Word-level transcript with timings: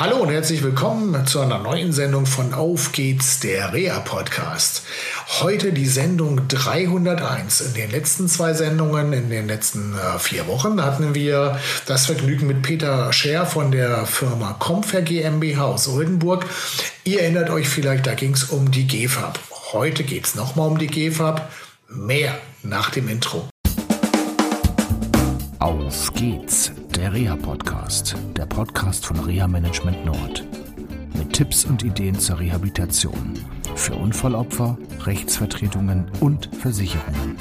Hallo 0.00 0.16
und 0.16 0.30
herzlich 0.30 0.62
willkommen 0.62 1.26
zu 1.26 1.40
einer 1.40 1.58
neuen 1.58 1.92
Sendung 1.92 2.24
von 2.24 2.54
Auf 2.54 2.92
geht's, 2.92 3.38
der 3.40 3.74
Rea-Podcast. 3.74 4.82
Heute 5.42 5.74
die 5.74 5.84
Sendung 5.84 6.48
301. 6.48 7.60
In 7.60 7.74
den 7.74 7.90
letzten 7.90 8.26
zwei 8.26 8.54
Sendungen, 8.54 9.12
in 9.12 9.28
den 9.28 9.46
letzten 9.46 9.94
äh, 9.94 10.18
vier 10.18 10.46
Wochen, 10.46 10.82
hatten 10.82 11.14
wir 11.14 11.60
das 11.84 12.06
Vergnügen 12.06 12.46
mit 12.46 12.62
Peter 12.62 13.12
Scher 13.12 13.44
von 13.44 13.72
der 13.72 14.06
Firma 14.06 14.54
Comfer 14.58 15.02
GmbH 15.02 15.66
aus 15.66 15.86
Oldenburg. 15.86 16.46
Ihr 17.04 17.20
erinnert 17.20 17.50
euch 17.50 17.68
vielleicht, 17.68 18.06
da 18.06 18.14
ging 18.14 18.32
es 18.32 18.44
um 18.44 18.70
die 18.70 18.86
GFAB. 18.86 19.38
Heute 19.72 20.02
geht 20.04 20.24
es 20.24 20.34
nochmal 20.34 20.68
um 20.68 20.78
die 20.78 20.86
GFAB. 20.86 21.46
Mehr 21.90 22.38
nach 22.62 22.88
dem 22.88 23.06
Intro. 23.06 23.49
Auf 25.60 26.14
geht's, 26.14 26.72
der 26.96 27.12
Reha-Podcast, 27.12 28.16
der 28.34 28.46
Podcast 28.46 29.04
von 29.04 29.20
Reha 29.20 29.46
Management 29.46 30.06
Nord. 30.06 30.42
Mit 31.12 31.34
Tipps 31.34 31.66
und 31.66 31.82
Ideen 31.82 32.18
zur 32.18 32.40
Rehabilitation 32.40 33.38
für 33.74 33.94
Unfallopfer, 33.94 34.78
Rechtsvertretungen 35.04 36.10
und 36.20 36.48
Versicherungen. 36.62 37.36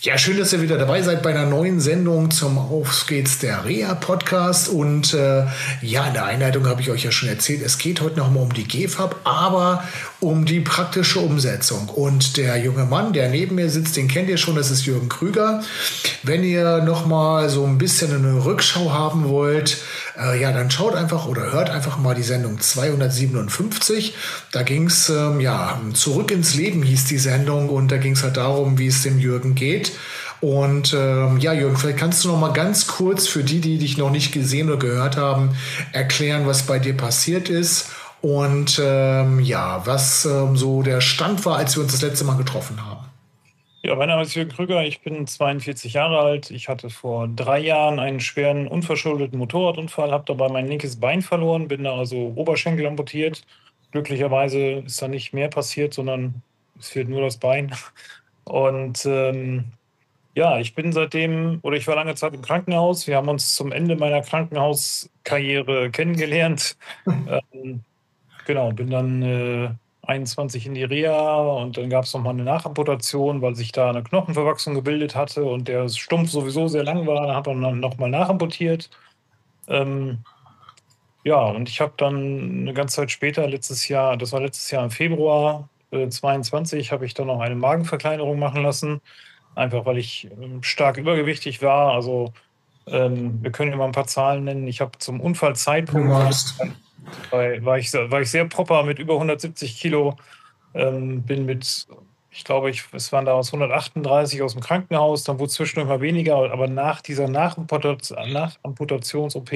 Ja, 0.00 0.18
schön, 0.18 0.36
dass 0.36 0.52
ihr 0.52 0.60
wieder 0.60 0.78
dabei 0.78 1.00
seid 1.02 1.22
bei 1.22 1.30
einer 1.30 1.46
neuen 1.46 1.78
Sendung 1.78 2.32
zum 2.32 2.58
Auf 2.58 3.06
geht's 3.06 3.38
der 3.38 3.64
Rea 3.64 3.94
Podcast. 3.94 4.68
Und 4.68 5.14
äh, 5.14 5.46
ja, 5.80 6.08
in 6.08 6.14
der 6.14 6.24
Einleitung 6.24 6.66
habe 6.66 6.80
ich 6.80 6.90
euch 6.90 7.04
ja 7.04 7.12
schon 7.12 7.28
erzählt, 7.28 7.62
es 7.62 7.78
geht 7.78 8.00
heute 8.00 8.18
nochmal 8.18 8.42
um 8.42 8.52
die 8.52 8.66
GFAB, 8.66 9.14
aber 9.22 9.84
um 10.22 10.44
die 10.44 10.60
praktische 10.60 11.18
Umsetzung. 11.18 11.88
Und 11.88 12.36
der 12.36 12.56
junge 12.56 12.84
Mann, 12.84 13.12
der 13.12 13.28
neben 13.28 13.56
mir 13.56 13.68
sitzt, 13.68 13.96
den 13.96 14.06
kennt 14.06 14.28
ihr 14.28 14.36
schon, 14.36 14.54
das 14.54 14.70
ist 14.70 14.86
Jürgen 14.86 15.08
Krüger. 15.08 15.62
Wenn 16.22 16.44
ihr 16.44 16.78
nochmal 16.82 17.48
so 17.48 17.66
ein 17.66 17.76
bisschen 17.76 18.14
eine 18.14 18.44
Rückschau 18.44 18.92
haben 18.92 19.28
wollt, 19.28 19.78
äh, 20.16 20.40
ja, 20.40 20.52
dann 20.52 20.70
schaut 20.70 20.94
einfach 20.94 21.26
oder 21.26 21.52
hört 21.52 21.70
einfach 21.70 21.98
mal 21.98 22.14
die 22.14 22.22
Sendung 22.22 22.60
257. 22.60 24.14
Da 24.52 24.62
ging 24.62 24.86
es, 24.86 25.10
ähm, 25.10 25.40
ja, 25.40 25.80
zurück 25.94 26.30
ins 26.30 26.54
Leben 26.54 26.84
hieß 26.84 27.06
die 27.06 27.18
Sendung 27.18 27.68
und 27.68 27.90
da 27.90 27.96
ging 27.96 28.12
es 28.12 28.22
halt 28.22 28.36
darum, 28.36 28.78
wie 28.78 28.86
es 28.86 29.02
dem 29.02 29.18
Jürgen 29.18 29.56
geht. 29.56 29.92
Und 30.40 30.92
ähm, 30.92 31.38
ja, 31.38 31.52
Jürgen, 31.52 31.76
vielleicht 31.76 31.98
kannst 31.98 32.24
du 32.24 32.28
noch 32.28 32.38
mal 32.38 32.52
ganz 32.52 32.86
kurz 32.86 33.28
für 33.28 33.44
die, 33.44 33.60
die 33.60 33.78
dich 33.78 33.96
noch 33.96 34.10
nicht 34.10 34.32
gesehen 34.32 34.68
oder 34.68 34.78
gehört 34.78 35.16
haben, 35.16 35.56
erklären, 35.92 36.46
was 36.46 36.62
bei 36.62 36.78
dir 36.78 36.96
passiert 36.96 37.48
ist 37.48 37.90
und 38.22 38.80
ähm, 38.82 39.40
ja, 39.40 39.84
was 39.84 40.24
ähm, 40.24 40.56
so 40.56 40.82
der 40.82 41.00
Stand 41.00 41.44
war, 41.44 41.58
als 41.58 41.76
wir 41.76 41.82
uns 41.82 41.92
das 41.92 42.02
letzte 42.02 42.24
Mal 42.24 42.36
getroffen 42.36 42.84
haben. 42.84 43.04
Ja, 43.84 43.96
mein 43.96 44.08
Name 44.08 44.22
ist 44.22 44.36
Jürgen 44.36 44.52
Krüger, 44.52 44.84
ich 44.84 45.00
bin 45.00 45.26
42 45.26 45.94
Jahre 45.94 46.20
alt. 46.20 46.52
Ich 46.52 46.68
hatte 46.68 46.88
vor 46.88 47.26
drei 47.26 47.58
Jahren 47.58 47.98
einen 47.98 48.20
schweren, 48.20 48.68
unverschuldeten 48.68 49.36
Motorradunfall, 49.40 50.12
habe 50.12 50.22
dabei 50.24 50.48
mein 50.48 50.68
linkes 50.68 51.00
Bein 51.00 51.20
verloren, 51.20 51.66
bin 51.66 51.82
da 51.82 51.96
also 51.96 52.32
Oberschenkel 52.36 52.86
amputiert. 52.86 53.42
Glücklicherweise 53.90 54.84
ist 54.86 55.02
da 55.02 55.08
nicht 55.08 55.34
mehr 55.34 55.48
passiert, 55.48 55.94
sondern 55.94 56.42
es 56.78 56.90
fehlt 56.90 57.08
nur 57.08 57.22
das 57.22 57.38
Bein. 57.38 57.74
Und 58.44 59.04
ähm, 59.04 59.64
ja, 60.34 60.58
ich 60.60 60.76
bin 60.76 60.92
seitdem, 60.92 61.58
oder 61.62 61.76
ich 61.76 61.88
war 61.88 61.96
lange 61.96 62.14
Zeit 62.14 62.34
im 62.34 62.42
Krankenhaus. 62.42 63.08
Wir 63.08 63.16
haben 63.16 63.28
uns 63.28 63.56
zum 63.56 63.72
Ende 63.72 63.96
meiner 63.96 64.22
Krankenhauskarriere 64.22 65.90
kennengelernt. 65.90 66.76
ähm, 67.52 67.82
genau, 68.46 68.72
bin 68.72 68.90
dann 68.90 69.22
äh, 69.22 69.70
21 70.04 70.66
in 70.66 70.74
die 70.74 70.84
Reha 70.84 71.40
und 71.40 71.76
dann 71.76 71.88
gab 71.88 72.04
es 72.04 72.14
nochmal 72.14 72.34
eine 72.34 72.42
Nachamputation, 72.44 73.40
weil 73.40 73.54
sich 73.54 73.72
da 73.72 73.90
eine 73.90 74.02
Knochenverwachsung 74.02 74.74
gebildet 74.74 75.14
hatte 75.14 75.44
und 75.44 75.68
der 75.68 75.88
Stumpf 75.88 76.30
sowieso 76.30 76.68
sehr 76.68 76.82
lang 76.84 77.06
war. 77.06 77.26
Da 77.26 77.36
hat 77.36 77.46
man 77.46 77.62
dann 77.62 77.80
nochmal 77.80 78.10
nachamputiert. 78.10 78.90
Ähm, 79.68 80.18
ja, 81.24 81.40
und 81.44 81.68
ich 81.68 81.80
habe 81.80 81.92
dann 81.96 82.62
eine 82.62 82.74
ganze 82.74 82.96
Zeit 82.96 83.12
später, 83.12 83.46
letztes 83.46 83.86
Jahr, 83.86 84.16
das 84.16 84.32
war 84.32 84.40
letztes 84.40 84.70
Jahr 84.72 84.82
im 84.82 84.90
Februar 84.90 85.68
äh, 85.92 86.08
22, 86.08 86.90
habe 86.90 87.06
ich 87.06 87.14
dann 87.14 87.28
noch 87.28 87.40
eine 87.40 87.54
Magenverkleinerung 87.54 88.38
machen 88.38 88.62
lassen. 88.62 89.00
Einfach 89.54 89.84
weil 89.86 89.98
ich 89.98 90.28
ähm, 90.40 90.62
stark 90.62 90.96
übergewichtig 90.96 91.62
war. 91.62 91.92
Also 91.92 92.32
ähm, 92.86 93.38
wir 93.42 93.52
können 93.52 93.76
mal 93.76 93.84
ein 93.84 93.92
paar 93.92 94.06
Zahlen 94.06 94.44
nennen. 94.44 94.66
Ich 94.66 94.80
habe 94.80 94.98
zum 94.98 95.20
Unfallzeitpunkt 95.20 96.10
war, 97.30 97.64
war, 97.64 97.78
ich, 97.78 97.92
war 97.92 98.20
ich 98.20 98.30
sehr 98.30 98.44
proper 98.46 98.82
mit 98.84 98.98
über 98.98 99.14
170 99.14 99.80
Kilo. 99.80 100.16
Ähm, 100.74 101.22
bin 101.22 101.44
mit, 101.44 101.86
ich 102.30 102.44
glaube, 102.44 102.70
ich, 102.70 102.84
es 102.92 103.12
waren 103.12 103.26
damals 103.26 103.48
138 103.48 104.40
aus 104.42 104.54
dem 104.54 104.62
Krankenhaus, 104.62 105.24
dann 105.24 105.38
wurde 105.38 105.50
zwischendurch 105.50 105.88
mal 105.88 106.00
weniger, 106.00 106.50
aber 106.50 106.66
nach 106.66 107.02
dieser 107.02 107.28
Nachamputations-OP 107.28 109.52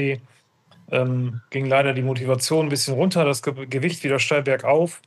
ähm, 0.91 1.41
ging 1.51 1.67
leider 1.67 1.95
die 1.95 2.03
Motivation 2.03 2.67
ein 2.67 2.69
bisschen 2.69 2.95
runter, 2.95 3.25
das 3.25 3.43
Gewicht 3.43 4.05
wieder 4.05 4.19
steil 4.19 4.43
bergauf. 4.43 5.01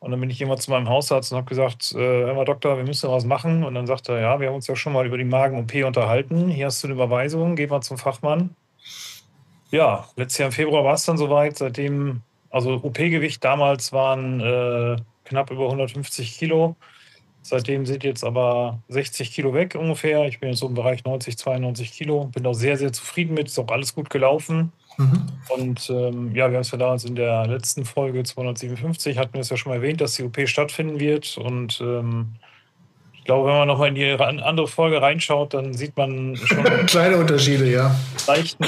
Und 0.00 0.12
dann 0.12 0.20
bin 0.20 0.30
ich 0.30 0.40
immer 0.40 0.56
zu 0.56 0.70
meinem 0.70 0.88
Hausarzt 0.88 1.32
und 1.32 1.38
habe 1.38 1.48
gesagt, 1.48 1.92
äh, 1.92 1.98
hör 1.98 2.34
mal 2.34 2.44
Doktor, 2.44 2.76
wir 2.76 2.84
müssen 2.84 3.10
was 3.10 3.24
machen. 3.24 3.64
Und 3.64 3.74
dann 3.74 3.88
sagt 3.88 4.08
er, 4.08 4.20
ja, 4.20 4.38
wir 4.38 4.46
haben 4.48 4.54
uns 4.54 4.68
ja 4.68 4.76
schon 4.76 4.92
mal 4.92 5.04
über 5.04 5.18
die 5.18 5.24
Magen-OP 5.24 5.74
unterhalten. 5.84 6.46
Hier 6.48 6.66
hast 6.66 6.84
du 6.84 6.86
eine 6.86 6.94
Überweisung, 6.94 7.56
geh 7.56 7.66
mal 7.66 7.80
zum 7.80 7.98
Fachmann 7.98 8.54
ja, 9.70 10.06
letztes 10.16 10.38
Jahr 10.38 10.48
im 10.48 10.52
Februar 10.52 10.84
war 10.84 10.94
es 10.94 11.04
dann 11.04 11.18
soweit. 11.18 11.58
Seitdem, 11.58 12.22
also 12.50 12.74
OP-Gewicht 12.82 13.42
damals 13.44 13.92
waren 13.92 14.40
äh, 14.40 14.96
knapp 15.24 15.50
über 15.50 15.66
150 15.66 16.38
Kilo. 16.38 16.76
Seitdem 17.42 17.86
sind 17.86 18.04
jetzt 18.04 18.24
aber 18.24 18.82
60 18.88 19.32
Kilo 19.32 19.54
weg 19.54 19.74
ungefähr. 19.74 20.26
Ich 20.26 20.40
bin 20.40 20.50
jetzt 20.50 20.58
so 20.58 20.68
im 20.68 20.74
Bereich 20.74 21.04
90, 21.04 21.38
92 21.38 21.92
Kilo. 21.92 22.24
Bin 22.26 22.46
auch 22.46 22.54
sehr, 22.54 22.76
sehr 22.76 22.92
zufrieden 22.92 23.34
mit. 23.34 23.48
Ist 23.48 23.58
auch 23.58 23.68
alles 23.68 23.94
gut 23.94 24.10
gelaufen. 24.10 24.72
Mhm. 24.98 25.26
Und 25.48 25.90
ähm, 25.90 26.34
ja, 26.34 26.50
wir 26.50 26.56
haben 26.56 26.62
es 26.62 26.70
ja 26.70 26.78
damals 26.78 27.04
in 27.04 27.14
der 27.14 27.46
letzten 27.46 27.84
Folge 27.84 28.22
257, 28.24 29.16
hatten 29.16 29.34
wir 29.34 29.40
es 29.40 29.48
ja 29.48 29.56
schon 29.56 29.70
mal 29.70 29.76
erwähnt, 29.76 30.00
dass 30.00 30.16
die 30.16 30.24
OP 30.24 30.36
stattfinden 30.46 30.98
wird. 30.98 31.38
Und 31.38 31.80
ähm, 31.80 32.34
glaube, 33.28 33.50
wenn 33.50 33.58
man 33.58 33.68
nochmal 33.68 33.88
in 33.88 33.94
die 33.94 34.10
andere 34.10 34.66
Folge 34.66 35.02
reinschaut, 35.02 35.52
dann 35.52 35.74
sieht 35.74 35.94
man 35.98 36.34
schon 36.34 36.64
kleine 36.86 37.18
Unterschiede, 37.18 37.70
ja. 37.70 37.94
Leichten. 38.26 38.64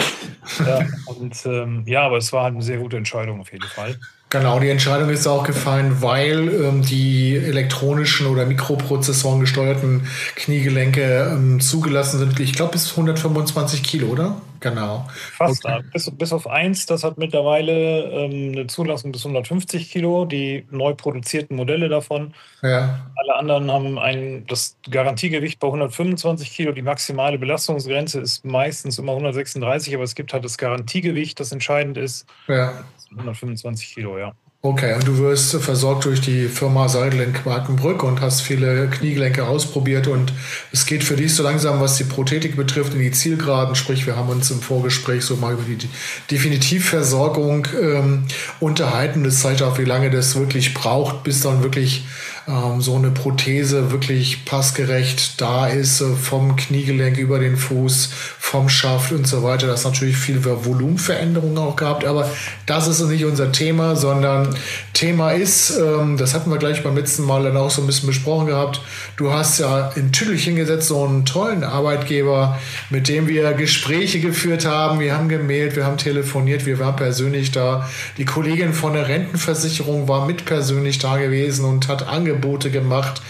Ja, 0.59 0.81
und 1.07 1.35
ähm, 1.47 1.83
ja, 1.87 2.03
aber 2.03 2.19
es 2.19 2.31
war 2.35 2.45
halt 2.45 2.55
eine 2.55 2.63
sehr 2.63 2.77
gute 2.77 2.99
Entscheidung 2.99 3.41
auf 3.41 3.51
jeden 3.53 3.67
Fall. 3.67 3.99
Genau, 4.31 4.61
die 4.61 4.69
Entscheidung 4.69 5.11
ist 5.11 5.27
auch 5.27 5.43
gefallen, 5.43 6.03
weil 6.03 6.49
ähm, 6.63 6.83
die 6.83 7.37
elektronischen 7.37 8.29
oder 8.29 8.47
Mikroprozessoren 8.47 9.41
gesteuerten 9.41 10.07
Kniegelenke 10.37 11.33
ähm, 11.33 11.59
zugelassen 11.59 12.21
sind. 12.21 12.39
Ich 12.39 12.53
glaube, 12.53 12.71
bis 12.73 12.93
125 12.93 13.83
Kilo, 13.83 14.07
oder? 14.07 14.41
Genau. 14.61 15.09
Fast. 15.11 15.65
Okay. 15.65 15.83
Bis, 15.93 16.11
bis 16.13 16.33
auf 16.33 16.47
eins, 16.47 16.87
das 16.87 17.03
hat 17.03 17.19
mittlerweile 17.19 18.05
ähm, 18.05 18.53
eine 18.53 18.67
Zulassung 18.69 19.11
bis 19.11 19.25
150 19.25 19.91
Kilo, 19.91 20.27
die 20.27 20.67
neu 20.71 20.95
produzierten 20.95 21.57
Modelle 21.57 21.89
davon. 21.89 22.35
Ja. 22.63 23.01
Alle 23.17 23.37
anderen 23.37 23.71
haben 23.71 23.99
ein, 23.99 24.45
das 24.47 24.77
Garantiegewicht 24.89 25.59
bei 25.59 25.67
125 25.67 26.53
Kilo. 26.53 26.73
Die 26.73 26.83
maximale 26.83 27.39
Belastungsgrenze 27.39 28.21
ist 28.21 28.45
meistens 28.45 28.99
immer 28.99 29.13
136, 29.13 29.95
aber 29.95 30.05
es 30.05 30.15
gibt 30.15 30.33
halt 30.33 30.45
das 30.45 30.57
Garantiegewicht, 30.57 31.41
das 31.41 31.51
entscheidend 31.51 31.97
ist. 31.97 32.27
Ja. 32.47 32.85
125 33.13 33.95
Kilo, 33.95 34.19
ja. 34.19 34.20
Okay, 34.63 34.93
und 34.93 35.09
du 35.09 35.17
wirst 35.17 35.57
versorgt 35.57 36.05
durch 36.05 36.21
die 36.21 36.47
Firma 36.47 36.87
Seidel 36.87 37.23
in 37.23 37.33
Quakenbrück 37.33 38.03
und 38.03 38.21
hast 38.21 38.43
viele 38.43 38.89
Kniegelenke 38.89 39.47
ausprobiert 39.47 40.07
und 40.07 40.35
es 40.71 40.85
geht 40.85 41.03
für 41.03 41.17
dich 41.17 41.35
so 41.35 41.43
langsam, 41.43 41.81
was 41.81 41.97
die 41.97 42.05
Prothetik 42.05 42.57
betrifft, 42.57 42.93
in 42.93 42.99
die 42.99 43.11
Zielgeraden. 43.11 43.75
Sprich, 43.75 44.07
wir 44.07 44.17
haben 44.17 44.29
uns 44.29 44.51
im 44.51 44.61
Vorgespräch 44.61 45.25
so 45.25 45.37
mal 45.37 45.55
über 45.55 45.63
die 45.63 45.89
Definitivversorgung 46.31 47.69
ähm, 47.81 48.27
unterhalten. 48.61 49.25
Das 49.25 49.41
zeigt 49.41 49.63
auch, 49.63 49.79
wie 49.79 49.87
lange 49.87 50.11
das 50.11 50.37
wirklich 50.37 50.75
braucht, 50.75 51.23
bis 51.23 51.41
dann 51.41 51.63
wirklich 51.63 52.05
ähm, 52.49 52.81
so 52.81 52.97
eine 52.97 53.11
Prothese 53.11 53.91
wirklich 53.93 54.45
passgerecht 54.45 55.41
da 55.41 55.67
ist, 55.67 56.01
äh, 56.01 56.15
vom 56.15 56.57
Kniegelenk 56.57 57.19
über 57.19 57.39
den 57.39 57.57
Fuß, 57.57 58.11
vom 58.39 58.69
Schaft 58.69 59.13
und 59.13 59.27
so 59.27 59.43
weiter. 59.43 59.67
Das 59.67 59.85
natürlich 59.85 60.17
viel 60.17 60.45
Volumenveränderungen 60.45 61.59
auch 61.59 61.77
gehabt, 61.77 62.05
aber 62.05 62.31
das 62.67 62.89
ist 62.89 63.01
nicht 63.01 63.25
unser 63.25 63.53
Thema, 63.53 63.97
sondern 63.97 64.55
Thema 64.93 65.31
ist, 65.31 65.79
ähm, 65.79 66.17
das 66.17 66.35
hatten 66.35 66.51
wir 66.51 66.59
gleich 66.59 66.83
beim 66.83 66.97
letzten 66.97 67.25
Mal 67.25 67.43
dann 67.45 67.57
auch 67.57 67.71
so 67.71 67.83
ein 67.83 67.87
bisschen 67.87 68.09
besprochen 68.09 68.49
gehabt, 68.49 68.81
du 69.17 69.33
hast 69.33 69.59
ja 69.59 69.91
in 69.97 70.13
Tüdelchen 70.13 70.57
gesetzt 70.57 70.89
so 70.89 71.05
einen 71.05 71.25
tollen 71.25 71.65
Arbeitgeber, 71.65 72.59
mit 72.91 73.09
dem 73.09 73.29
wir 73.29 73.53
Gespräche 73.53 74.21
geführt 74.21 74.67
haben, 74.67 75.01
wir 75.01 75.17
haben 75.17 75.29
gemailt, 75.29 75.77
wir 75.77 75.85
haben 75.85 75.97
telefoniert, 75.97 76.67
wir 76.67 76.79
waren 76.79 76.97
persönlich 76.97 77.53
da. 77.53 77.89
Die 78.19 78.25
Kollegin 78.25 78.73
von 78.73 78.95
der 78.95 79.09
Rentenversicherung 79.09 80.09
war 80.09 80.27
mit 80.27 80.45
persönlich 80.45 80.99
da 80.99 81.17
gewesen 81.17 81.65
und 81.65 81.89
hat 81.89 82.09
Angebote 82.31 82.71
gemacht. 82.71 83.21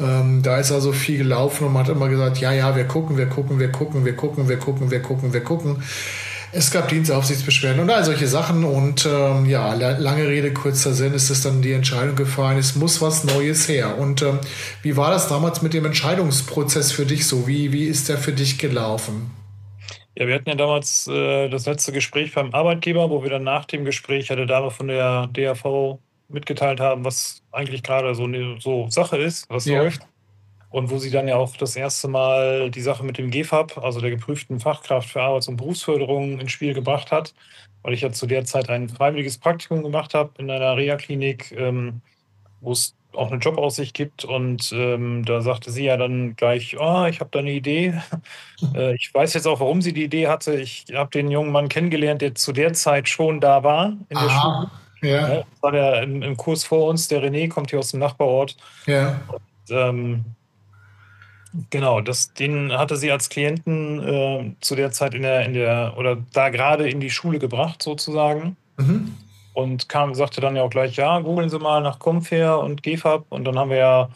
Ähm, 0.00 0.42
da 0.42 0.58
ist 0.58 0.72
also 0.72 0.92
viel 0.92 1.18
gelaufen 1.18 1.66
und 1.66 1.72
man 1.72 1.84
hat 1.84 1.90
immer 1.90 2.08
gesagt, 2.08 2.38
ja, 2.38 2.52
ja, 2.52 2.76
wir 2.76 2.84
gucken, 2.84 3.16
wir 3.16 3.26
gucken, 3.26 3.58
wir 3.58 3.70
gucken, 3.70 4.04
wir 4.04 4.14
gucken, 4.16 4.48
wir 4.48 4.58
gucken, 4.58 4.90
wir 4.90 5.00
gucken, 5.00 5.32
wir 5.32 5.40
gucken. 5.40 5.82
Es 6.50 6.70
gab 6.70 6.88
Dienstaufsichtsbeschwerden 6.88 7.80
und 7.82 7.90
all 7.90 8.04
solche 8.04 8.26
Sachen. 8.26 8.64
Und 8.64 9.06
ähm, 9.06 9.44
ja, 9.44 9.74
lange 9.74 10.26
Rede, 10.26 10.52
kurzer 10.52 10.94
Sinn, 10.94 11.12
ist 11.12 11.28
es 11.28 11.42
dann 11.42 11.60
die 11.60 11.72
Entscheidung 11.72 12.16
gefallen, 12.16 12.58
es 12.58 12.74
muss 12.74 13.02
was 13.02 13.24
Neues 13.24 13.68
her. 13.68 13.98
Und 13.98 14.22
ähm, 14.22 14.38
wie 14.82 14.96
war 14.96 15.10
das 15.10 15.28
damals 15.28 15.60
mit 15.60 15.74
dem 15.74 15.84
Entscheidungsprozess 15.84 16.90
für 16.90 17.04
dich 17.04 17.26
so? 17.26 17.46
Wie, 17.46 17.72
wie 17.72 17.84
ist 17.84 18.08
der 18.08 18.16
für 18.16 18.32
dich 18.32 18.58
gelaufen? 18.58 19.30
Ja, 20.16 20.26
wir 20.26 20.34
hatten 20.34 20.48
ja 20.48 20.56
damals 20.56 21.06
äh, 21.06 21.48
das 21.48 21.66
letzte 21.66 21.92
Gespräch 21.92 22.34
beim 22.34 22.52
Arbeitgeber, 22.54 23.10
wo 23.10 23.22
wir 23.22 23.30
dann 23.30 23.44
nach 23.44 23.66
dem 23.66 23.84
Gespräch 23.84 24.32
eine 24.32 24.46
Dame 24.46 24.70
von 24.70 24.88
der 24.88 25.28
DAV 25.28 25.98
mitgeteilt 26.28 26.80
haben, 26.80 27.04
was 27.04 27.42
eigentlich 27.52 27.82
gerade 27.82 28.14
so 28.14 28.24
eine 28.24 28.60
so 28.60 28.88
Sache 28.90 29.16
ist, 29.16 29.48
was 29.48 29.64
ja. 29.64 29.82
läuft. 29.82 30.02
Und 30.70 30.90
wo 30.90 30.98
sie 30.98 31.10
dann 31.10 31.26
ja 31.26 31.36
auch 31.36 31.56
das 31.56 31.76
erste 31.76 32.08
Mal 32.08 32.70
die 32.70 32.82
Sache 32.82 33.02
mit 33.02 33.16
dem 33.16 33.30
GFAB, 33.30 33.78
also 33.78 34.02
der 34.02 34.10
geprüften 34.10 34.60
Fachkraft 34.60 35.08
für 35.08 35.22
Arbeits- 35.22 35.48
und 35.48 35.56
Berufsförderung, 35.56 36.38
ins 36.40 36.52
Spiel 36.52 36.74
gebracht 36.74 37.10
hat, 37.10 37.34
weil 37.82 37.94
ich 37.94 38.02
ja 38.02 38.12
zu 38.12 38.26
der 38.26 38.44
Zeit 38.44 38.68
ein 38.68 38.90
freiwilliges 38.90 39.38
Praktikum 39.38 39.82
gemacht 39.82 40.12
habe 40.12 40.32
in 40.36 40.50
einer 40.50 40.76
Reha-Klinik, 40.76 41.52
ähm, 41.52 42.02
wo 42.60 42.72
es 42.72 42.94
auch 43.14 43.30
eine 43.30 43.40
Jobaussicht 43.40 43.94
gibt. 43.94 44.26
Und 44.26 44.70
ähm, 44.72 45.24
da 45.24 45.40
sagte 45.40 45.70
sie 45.70 45.84
ja 45.84 45.96
dann 45.96 46.36
gleich, 46.36 46.76
oh, 46.78 47.06
ich 47.06 47.20
habe 47.20 47.30
da 47.30 47.38
eine 47.38 47.52
Idee. 47.52 47.94
äh, 48.74 48.94
ich 48.94 49.12
weiß 49.12 49.34
jetzt 49.34 49.46
auch, 49.46 49.60
warum 49.60 49.80
sie 49.80 49.94
die 49.94 50.04
Idee 50.04 50.28
hatte. 50.28 50.54
Ich 50.54 50.84
habe 50.92 51.10
den 51.10 51.30
jungen 51.30 51.50
Mann 51.50 51.70
kennengelernt, 51.70 52.20
der 52.20 52.34
zu 52.34 52.52
der 52.52 52.74
Zeit 52.74 53.08
schon 53.08 53.40
da 53.40 53.62
war 53.62 53.86
in 53.86 54.06
der 54.10 54.18
Aha, 54.18 54.28
Schule. 54.28 54.70
Ja. 55.02 55.08
ja. 55.08 55.28
das 55.36 55.62
war 55.62 55.72
der 55.72 56.02
im, 56.02 56.22
im, 56.22 56.36
Kurs 56.36 56.64
vor 56.64 56.88
uns. 56.88 57.08
Der 57.08 57.22
René 57.22 57.48
kommt 57.48 57.70
hier 57.70 57.78
aus 57.78 57.90
dem 57.90 58.00
Nachbarort. 58.00 58.56
Ja. 58.86 59.20
Und, 59.28 59.70
ähm, 59.70 60.24
Genau, 61.70 62.02
das, 62.02 62.34
den 62.34 62.76
hatte 62.76 62.96
sie 62.96 63.10
als 63.10 63.30
Klienten 63.30 64.06
äh, 64.06 64.52
zu 64.60 64.76
der 64.76 64.92
Zeit 64.92 65.14
in 65.14 65.22
der, 65.22 65.46
in 65.46 65.54
der, 65.54 65.94
oder 65.96 66.18
da 66.34 66.50
gerade 66.50 66.90
in 66.90 67.00
die 67.00 67.08
Schule 67.08 67.38
gebracht, 67.38 67.82
sozusagen. 67.82 68.58
Mhm 68.76 69.16
und 69.58 69.88
kam, 69.88 70.14
sagte 70.14 70.40
dann 70.40 70.54
ja 70.54 70.62
auch 70.62 70.70
gleich, 70.70 70.94
ja, 70.94 71.18
googeln 71.18 71.50
Sie 71.50 71.58
mal 71.58 71.82
nach 71.82 71.98
Comfair 71.98 72.60
und 72.60 72.84
GFAB. 72.84 73.26
Und 73.28 73.44
dann 73.44 73.58
haben 73.58 73.70
wir 73.70 73.76
ja, 73.76 74.08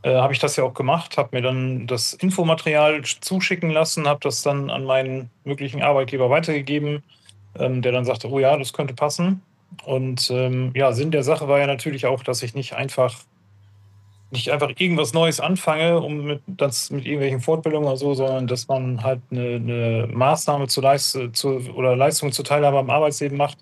äh, 0.00 0.14
habe 0.14 0.32
ich 0.32 0.38
das 0.38 0.56
ja 0.56 0.64
auch 0.64 0.72
gemacht, 0.72 1.18
habe 1.18 1.36
mir 1.36 1.42
dann 1.42 1.86
das 1.86 2.14
Infomaterial 2.14 3.02
zuschicken 3.02 3.68
lassen, 3.68 4.08
habe 4.08 4.20
das 4.22 4.40
dann 4.40 4.70
an 4.70 4.84
meinen 4.84 5.28
möglichen 5.44 5.82
Arbeitgeber 5.82 6.30
weitergegeben, 6.30 7.02
ähm, 7.58 7.82
der 7.82 7.92
dann 7.92 8.06
sagte, 8.06 8.30
oh 8.30 8.38
ja, 8.38 8.56
das 8.56 8.72
könnte 8.72 8.94
passen. 8.94 9.42
Und 9.84 10.30
ähm, 10.30 10.72
ja, 10.74 10.92
Sinn 10.92 11.10
der 11.10 11.22
Sache 11.22 11.48
war 11.48 11.58
ja 11.58 11.66
natürlich 11.66 12.06
auch, 12.06 12.22
dass 12.22 12.42
ich 12.42 12.54
nicht 12.54 12.74
einfach 12.74 13.24
nicht 14.34 14.50
einfach 14.50 14.70
irgendwas 14.76 15.12
Neues 15.14 15.38
anfange, 15.40 16.00
um 16.00 16.24
mit, 16.24 16.42
das 16.46 16.90
mit 16.90 17.04
irgendwelchen 17.04 17.40
Fortbildungen 17.40 17.86
oder 17.86 17.96
so, 17.96 18.14
sondern 18.14 18.46
dass 18.46 18.68
man 18.68 19.02
halt 19.02 19.20
eine, 19.30 19.56
eine 19.56 20.08
Maßnahme 20.12 20.66
zur 20.66 20.82
Leist 20.82 21.16
zu, 21.32 21.48
oder 21.74 21.94
Leistung 21.94 22.32
zur 22.32 22.44
Teilhabe 22.44 22.78
am 22.78 22.90
Arbeitsleben 22.90 23.38
macht, 23.38 23.58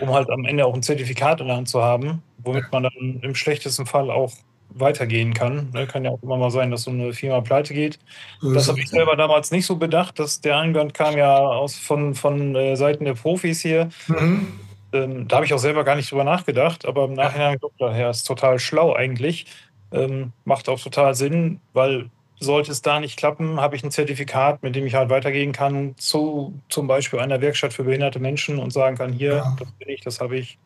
um 0.00 0.10
halt 0.10 0.30
am 0.30 0.44
Ende 0.46 0.64
auch 0.64 0.74
ein 0.74 0.82
Zertifikat 0.82 1.40
in 1.40 1.48
der 1.48 1.56
Hand 1.56 1.68
zu 1.68 1.82
haben, 1.82 2.22
womit 2.38 2.64
man 2.72 2.84
dann 2.84 3.20
im 3.22 3.34
schlechtesten 3.34 3.84
Fall 3.86 4.10
auch 4.10 4.32
weitergehen 4.70 5.34
kann. 5.34 5.70
Ne, 5.72 5.86
kann 5.86 6.04
ja 6.04 6.10
auch 6.10 6.22
immer 6.22 6.36
mal 6.36 6.50
sein, 6.50 6.70
dass 6.70 6.84
so 6.84 6.90
eine 6.90 7.12
Firma 7.12 7.40
pleite 7.40 7.74
geht. 7.74 7.98
Das 8.42 8.68
habe 8.68 8.80
ich 8.80 8.88
selber 8.88 9.16
damals 9.16 9.50
nicht 9.50 9.66
so 9.66 9.76
bedacht. 9.76 10.18
Dass 10.18 10.40
der 10.40 10.58
Einwand 10.58 10.94
kam 10.94 11.16
ja 11.16 11.38
aus, 11.38 11.76
von, 11.76 12.14
von 12.14 12.54
äh, 12.54 12.76
Seiten 12.76 13.04
der 13.04 13.14
Profis 13.14 13.60
hier. 13.60 13.88
Mhm. 14.08 14.46
Ähm, 14.92 15.28
da 15.28 15.36
habe 15.36 15.46
ich 15.46 15.54
auch 15.54 15.58
selber 15.58 15.84
gar 15.84 15.96
nicht 15.96 16.10
drüber 16.10 16.24
nachgedacht, 16.24 16.86
aber 16.86 17.04
im 17.04 17.14
Nachhinein 17.14 17.54
gedacht, 17.54 17.72
daher 17.78 18.10
ist 18.10 18.24
total 18.24 18.58
schlau 18.58 18.94
eigentlich. 18.94 19.46
Ähm, 19.92 20.32
macht 20.44 20.68
auch 20.68 20.80
total 20.80 21.14
Sinn, 21.14 21.60
weil 21.72 22.10
sollte 22.40 22.70
es 22.70 22.82
da 22.82 23.00
nicht 23.00 23.16
klappen, 23.16 23.60
habe 23.60 23.76
ich 23.76 23.82
ein 23.82 23.90
Zertifikat, 23.90 24.62
mit 24.62 24.76
dem 24.76 24.86
ich 24.86 24.94
halt 24.94 25.10
weitergehen 25.10 25.52
kann 25.52 25.96
zu 25.96 26.58
zum 26.68 26.86
Beispiel 26.86 27.18
einer 27.18 27.40
Werkstatt 27.40 27.72
für 27.72 27.84
behinderte 27.84 28.20
Menschen 28.20 28.58
und 28.58 28.72
sagen 28.72 28.96
kann, 28.96 29.12
hier, 29.12 29.36
ja. 29.36 29.56
das 29.58 29.70
bin 29.72 29.88
ich, 29.88 30.00
das 30.02 30.20
habe 30.20 30.36
ich. 30.36 30.58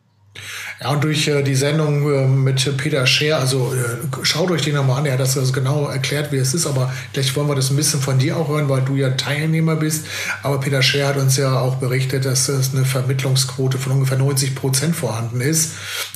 Ja, 0.81 0.89
und 0.89 1.03
durch 1.03 1.27
äh, 1.27 1.43
die 1.43 1.55
Sendung 1.55 2.11
äh, 2.11 2.27
mit 2.27 2.77
Peter 2.77 3.05
Scher, 3.05 3.37
also 3.37 3.73
äh, 3.73 4.23
schaut 4.23 4.49
euch 4.49 4.63
den 4.63 4.75
nochmal 4.75 4.99
an, 4.99 5.05
er 5.05 5.13
hat 5.13 5.19
das 5.19 5.37
also 5.37 5.51
genau 5.51 5.87
erklärt, 5.87 6.31
wie 6.31 6.37
es 6.37 6.53
ist, 6.53 6.65
aber 6.65 6.91
vielleicht 7.11 7.35
wollen 7.35 7.47
wir 7.47 7.55
das 7.55 7.69
ein 7.69 7.75
bisschen 7.75 8.01
von 8.01 8.17
dir 8.17 8.37
auch 8.37 8.49
hören, 8.49 8.67
weil 8.67 8.81
du 8.81 8.95
ja 8.95 9.11
Teilnehmer 9.11 9.75
bist. 9.75 10.05
Aber 10.41 10.59
Peter 10.59 10.81
Scher 10.81 11.09
hat 11.09 11.17
uns 11.17 11.37
ja 11.37 11.59
auch 11.59 11.75
berichtet, 11.75 12.25
dass 12.25 12.49
es 12.49 12.73
eine 12.73 12.83
Vermittlungsquote 12.83 13.77
von 13.77 13.93
ungefähr 13.93 14.17
90 14.17 14.55
Prozent 14.55 14.95
vorhanden 14.95 15.39
ist. 15.39 15.73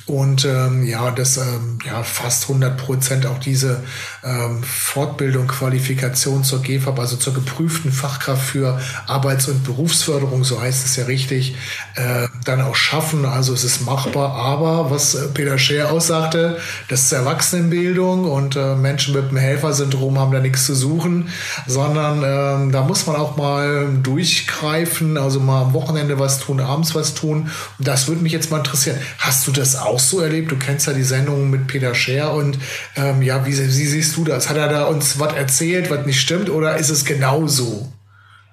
Und 0.08 0.46
ähm, 0.46 0.86
ja, 0.86 1.12
dass 1.12 1.38
ähm, 1.38 1.80
ja, 1.86 2.02
fast 2.02 2.44
100 2.44 2.78
Prozent 2.78 3.26
auch 3.26 3.40
diese 3.40 3.84
ähm, 4.24 4.64
Fortbildung, 4.64 5.48
Qualifikation 5.48 6.44
zur 6.44 6.62
GFAB, 6.62 7.00
also 7.00 7.18
zur 7.18 7.34
geprüften 7.34 7.92
Fachkraft 7.92 8.44
für 8.44 8.80
Arbeits- 9.06 9.48
und 9.48 9.64
Berufsförderung, 9.64 10.44
so 10.44 10.62
heißt 10.62 10.86
es 10.86 10.96
ja 10.96 11.06
richtig, 11.06 11.56
äh, 11.96 12.28
dann 12.46 12.62
auch 12.62 12.76
schaffen. 12.76 13.26
Also 13.26 13.54
es 13.54 13.64
ist 13.64 13.86
machbar, 13.86 14.07
aber 14.16 14.90
was 14.90 15.16
äh, 15.16 15.28
Peter 15.34 15.58
Scher 15.58 15.92
aussagte, 15.92 16.58
das 16.90 17.04
ist 17.04 17.12
Erwachsenenbildung 17.12 18.26
und 18.26 18.56
äh, 18.56 18.76
Menschen 18.76 19.14
mit 19.14 19.32
dem 19.32 19.38
Helfersyndrom 19.38 20.18
haben 20.20 20.32
da 20.32 20.40
nichts 20.40 20.66
zu 20.66 20.76
suchen, 20.76 21.30
sondern 21.66 22.20
äh, 22.20 22.72
da 22.72 22.84
muss 22.84 23.08
man 23.08 23.16
auch 23.16 23.38
mal 23.38 23.90
durchgreifen, 24.02 25.18
also 25.18 25.40
mal 25.40 25.64
am 25.64 25.74
Wochenende 25.74 26.20
was 26.20 26.40
tun, 26.40 26.60
abends 26.60 26.96
was 26.96 27.14
tun. 27.14 27.50
Und 27.80 27.88
das 27.88 28.08
würde 28.08 28.22
mich 28.22 28.32
jetzt 28.32 28.52
mal 28.52 28.58
interessieren. 28.58 28.98
Hast 29.20 29.48
du 29.48 29.52
das 29.52 29.76
auch 29.76 30.00
so 30.00 30.20
erlebt? 30.20 30.52
Du 30.52 30.58
kennst 30.58 30.88
ja 30.88 30.94
die 30.94 31.04
Sendung 31.04 31.50
mit 31.50 31.68
Peter 31.68 31.94
Scher 31.96 32.34
und 32.34 32.58
ähm, 32.96 33.22
ja, 33.22 33.46
wie, 33.46 33.58
wie 33.58 33.86
siehst 33.86 34.16
du 34.18 34.24
das? 34.24 34.50
Hat 34.50 34.58
er 34.58 34.70
da 34.70 34.86
uns 34.86 35.20
was 35.20 35.34
erzählt, 35.34 35.90
was 35.90 36.06
nicht 36.06 36.20
stimmt 36.20 36.50
oder 36.50 36.78
ist 36.78 36.90
es 36.90 37.06
genau 37.06 37.48
so? 37.48 37.92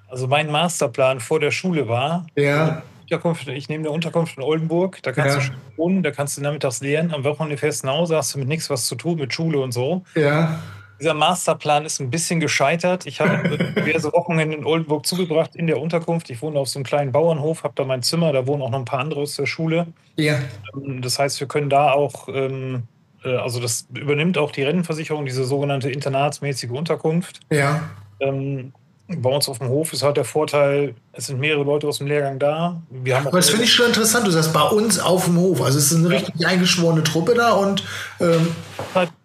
Also 0.07 0.27
mein 0.27 0.49
Masterplan 0.49 1.19
vor 1.19 1.39
der 1.39 1.51
Schule 1.51 1.87
war, 1.87 2.25
ja. 2.35 2.83
Unterkunft, 3.05 3.47
ich 3.47 3.69
nehme 3.69 3.83
eine 3.83 3.91
Unterkunft 3.91 4.37
in 4.37 4.43
Oldenburg, 4.43 5.01
da 5.03 5.11
kannst 5.11 5.37
ja. 5.37 5.53
du 5.53 5.77
wohnen, 5.77 6.01
da 6.01 6.11
kannst 6.11 6.37
du 6.37 6.41
nachmittags 6.41 6.81
lernen, 6.81 7.13
am 7.13 7.23
Wochenende 7.23 7.57
fährst 7.57 7.83
du 7.83 7.87
nach 7.87 7.95
Hause, 7.95 8.17
hast 8.17 8.33
du 8.33 8.39
mit 8.39 8.47
nichts 8.47 8.69
was 8.69 8.87
zu 8.87 8.95
tun, 8.95 9.19
mit 9.19 9.33
Schule 9.33 9.59
und 9.59 9.71
so. 9.71 10.03
Ja. 10.15 10.59
Dieser 10.99 11.13
Masterplan 11.13 11.85
ist 11.85 11.99
ein 11.99 12.09
bisschen 12.09 12.39
gescheitert. 12.39 13.05
Ich 13.05 13.19
habe 13.19 13.57
diverse 13.75 14.11
Wochenende 14.13 14.55
in 14.57 14.65
Oldenburg 14.65 15.05
zugebracht 15.05 15.55
in 15.55 15.67
der 15.67 15.79
Unterkunft. 15.79 16.29
Ich 16.29 16.41
wohne 16.41 16.57
auf 16.57 16.69
so 16.69 16.79
einem 16.79 16.85
kleinen 16.85 17.11
Bauernhof, 17.11 17.63
habe 17.63 17.73
da 17.75 17.83
mein 17.83 18.01
Zimmer, 18.01 18.31
da 18.31 18.47
wohnen 18.47 18.61
auch 18.61 18.69
noch 18.69 18.79
ein 18.79 18.85
paar 18.85 18.99
andere 18.99 19.21
aus 19.21 19.35
der 19.35 19.45
Schule. 19.45 19.87
Ja. 20.15 20.39
Ähm, 20.73 21.01
das 21.01 21.19
heißt, 21.19 21.39
wir 21.39 21.47
können 21.47 21.69
da 21.69 21.91
auch, 21.91 22.29
ähm, 22.29 22.83
äh, 23.23 23.35
also 23.35 23.59
das 23.59 23.87
übernimmt 23.93 24.37
auch 24.37 24.51
die 24.51 24.63
Rentenversicherung, 24.63 25.25
diese 25.25 25.43
sogenannte 25.43 25.91
internatsmäßige 25.91 26.71
Unterkunft. 26.71 27.41
Ja. 27.51 27.89
Ähm, 28.21 28.71
bei 29.07 29.29
uns 29.29 29.47
auf 29.47 29.59
dem 29.59 29.69
Hof 29.69 29.93
ist 29.93 30.01
halt 30.01 30.17
der 30.17 30.25
Vorteil, 30.25 30.95
es 31.13 31.27
sind 31.27 31.39
mehrere 31.39 31.63
Leute 31.63 31.87
aus 31.87 31.99
dem 31.99 32.07
Lehrgang 32.07 32.39
da. 32.39 32.81
Wir 32.89 33.17
haben 33.17 33.27
Aber 33.27 33.37
das 33.37 33.49
finde 33.49 33.65
ich 33.65 33.73
schon 33.73 33.85
interessant. 33.87 34.25
Du 34.25 34.31
sagst 34.31 34.51
bei 34.51 34.63
uns 34.63 34.99
auf 34.99 35.25
dem 35.25 35.37
Hof. 35.37 35.61
Also 35.61 35.77
es 35.77 35.91
ist 35.91 35.97
eine 35.97 36.09
ja. 36.09 36.19
richtig 36.19 36.47
eingeschworene 36.47 37.03
Truppe 37.03 37.35
da 37.35 37.53
und. 37.53 37.83
Ähm 38.19 38.55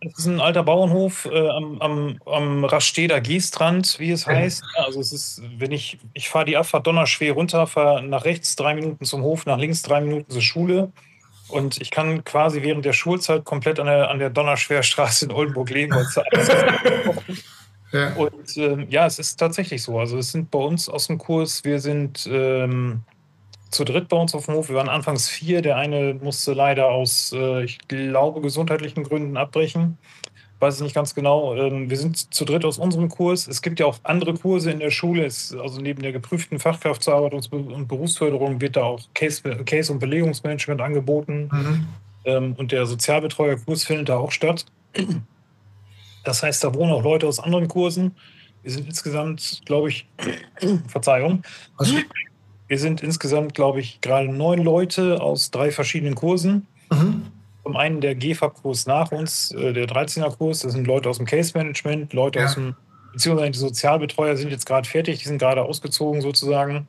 es 0.01 0.19
ist 0.19 0.27
ein 0.27 0.41
alter 0.41 0.63
Bauernhof 0.63 1.27
äh, 1.27 1.49
am, 1.49 1.81
am, 1.81 2.19
am 2.27 2.65
Rasteder 2.65 3.21
Giestrand, 3.21 3.99
wie 3.99 4.11
es 4.11 4.27
heißt. 4.27 4.63
Ja. 4.77 4.85
Also 4.85 5.01
es 5.01 5.13
ist, 5.13 5.43
wenn 5.59 5.73
ich, 5.73 5.99
ich 6.13 6.29
fahre 6.29 6.45
die 6.45 6.57
Abfahrt 6.57 6.87
Donnerschwer 6.87 7.33
runter, 7.33 7.67
fahre 7.67 8.03
nach 8.03 8.25
rechts 8.25 8.57
drei 8.57 8.75
Minuten 8.75 9.05
zum 9.05 9.23
Hof, 9.23 9.47
nach 9.47 9.59
links 9.59 9.83
drei 9.83 10.01
Minuten 10.01 10.31
zur 10.31 10.43
Schule. 10.43 10.93
Und 11.49 11.81
ich 11.81 11.91
kann 11.91 12.25
quasi 12.25 12.63
während 12.63 12.85
der 12.85 12.93
Schulzeit 12.93 13.45
komplett 13.45 13.81
an 13.81 13.87
der, 13.87 14.11
an 14.11 14.19
der 14.19 14.31
Donnerschwerstraße 14.31 15.27
in 15.27 15.33
Oldenburg 15.33 15.71
leben. 15.71 15.95
Ja. 17.93 18.15
Und 18.15 18.57
ähm, 18.57 18.87
ja, 18.89 19.07
es 19.07 19.19
ist 19.19 19.37
tatsächlich 19.37 19.83
so. 19.83 19.99
Also 19.99 20.19
es 20.19 20.33
sind 20.33 20.51
bei 20.51 20.59
uns 20.59 20.89
aus 20.89 21.09
dem 21.09 21.19
Kurs, 21.19 21.65
wir 21.65 21.81
sind 21.81 22.29
ähm, 22.31 23.03
zu 23.71 23.85
dritt 23.85 24.09
bei 24.09 24.17
uns 24.17 24.35
auf 24.35 24.47
dem 24.47 24.55
Hof. 24.55 24.69
Wir 24.69 24.77
waren 24.77 24.89
anfangs 24.89 25.29
vier. 25.29 25.63
Der 25.63 25.77
eine 25.77 26.15
musste 26.15 26.53
leider 26.53 26.89
aus, 26.89 27.33
äh, 27.33 27.65
ich 27.65 27.79
glaube, 27.89 28.41
gesundheitlichen 28.41 29.05
Gründen 29.05 29.37
abbrechen. 29.37 29.99
Weiß 30.59 30.77
ich 30.77 30.83
nicht 30.83 30.95
ganz 30.95 31.15
genau. 31.15 31.55
Ähm, 31.55 31.89
wir 31.89 31.97
sind 31.97 32.35
zu 32.35 32.45
dritt 32.45 32.65
aus 32.65 32.79
unserem 32.79 33.09
Kurs. 33.09 33.49
Es 33.49 33.63
gibt 33.63 33.81
ja 33.81 33.87
auch 33.87 33.99
andere 34.03 34.35
Kurse 34.35 34.71
in 34.71 34.79
der 34.81 34.91
Schule. 34.91 35.25
Es, 35.25 35.55
also 35.55 35.81
neben 35.81 36.03
der 36.03 36.13
geprüften 36.13 36.59
Fachkraft 36.59 37.03
zur 37.03 37.15
Arbeit 37.15 37.33
und 37.33 37.89
Berufsförderung 37.89 38.61
wird 38.61 38.77
da 38.77 38.83
auch 38.83 39.01
Case-, 39.15 39.43
Case 39.65 39.93
und 39.93 40.01
Belegungsmanagement 40.01 40.81
angeboten. 40.81 41.49
Mhm. 41.51 41.87
Ähm, 42.25 42.55
und 42.59 42.73
der 42.73 42.87
Sozialbetreuerkurs 42.87 43.85
findet 43.85 44.11
da 44.11 44.19
auch 44.19 44.33
statt. 44.33 44.67
Das 46.25 46.43
heißt, 46.43 46.63
da 46.63 46.75
wohnen 46.75 46.93
auch 46.93 47.03
Leute 47.03 47.27
aus 47.27 47.41
anderen 47.41 47.69
Kursen. 47.69 48.17
Wir 48.63 48.73
sind 48.73 48.87
insgesamt, 48.87 49.63
glaube 49.65 49.89
ich, 49.89 50.07
Verzeihung. 50.89 51.43
Was? 51.77 51.93
Wir 52.69 52.79
sind 52.79 53.03
insgesamt, 53.03 53.55
glaube 53.55 53.81
ich, 53.81 54.01
gerade 54.01 54.29
neun 54.29 54.63
Leute 54.63 55.21
aus 55.21 55.51
drei 55.51 55.71
verschiedenen 55.71 56.15
Kursen. 56.15 56.67
Mhm. 56.91 57.23
Zum 57.65 57.77
einen 57.77 58.01
der 58.01 58.15
GFAB-Kurs 58.15 58.87
nach 58.87 59.13
uns, 59.13 59.51
äh, 59.53 59.73
der 59.73 59.87
13er-Kurs, 59.87 60.61
das 60.61 60.73
sind 60.73 60.87
Leute 60.87 61.09
aus 61.09 61.17
dem 61.17 61.27
Case-Management, 61.27 62.13
Leute 62.13 62.39
ja. 62.39 62.47
aus 62.47 62.55
dem, 62.55 62.75
beziehungsweise 63.13 63.51
die 63.51 63.59
Sozialbetreuer 63.59 64.37
sind 64.37 64.51
jetzt 64.51 64.67
gerade 64.67 64.89
fertig, 64.89 65.19
die 65.19 65.29
sind 65.29 65.39
gerade 65.39 65.63
ausgezogen 65.63 66.21
sozusagen. 66.21 66.87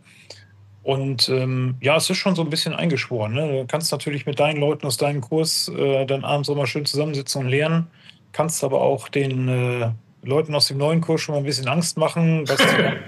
Und 0.84 1.30
ähm, 1.30 1.76
ja, 1.82 1.96
es 1.98 2.10
ist 2.10 2.18
schon 2.18 2.36
so 2.36 2.42
ein 2.42 2.50
bisschen 2.50 2.74
eingeschworen. 2.74 3.34
Ne? 3.34 3.48
Du 3.62 3.66
kannst 3.68 3.92
natürlich 3.92 4.26
mit 4.26 4.40
deinen 4.40 4.60
Leuten 4.60 4.88
aus 4.88 4.98
deinem 4.98 5.22
Kurs 5.22 5.68
äh, 5.68 6.06
dann 6.06 6.24
abends 6.24 6.50
auch 6.50 6.56
mal 6.56 6.66
schön 6.66 6.86
zusammensitzen 6.86 7.42
und 7.42 7.50
lernen 7.50 7.88
kannst 8.32 8.64
aber 8.64 8.82
auch 8.82 9.10
den 9.10 9.48
äh, 9.48 9.92
Leuten 10.24 10.56
aus 10.56 10.68
dem 10.68 10.78
neuen 10.78 11.02
Kurs 11.02 11.22
schon 11.22 11.34
mal 11.36 11.40
ein 11.40 11.46
bisschen 11.46 11.68
Angst 11.68 11.98
machen, 11.98 12.48
was 12.48 12.60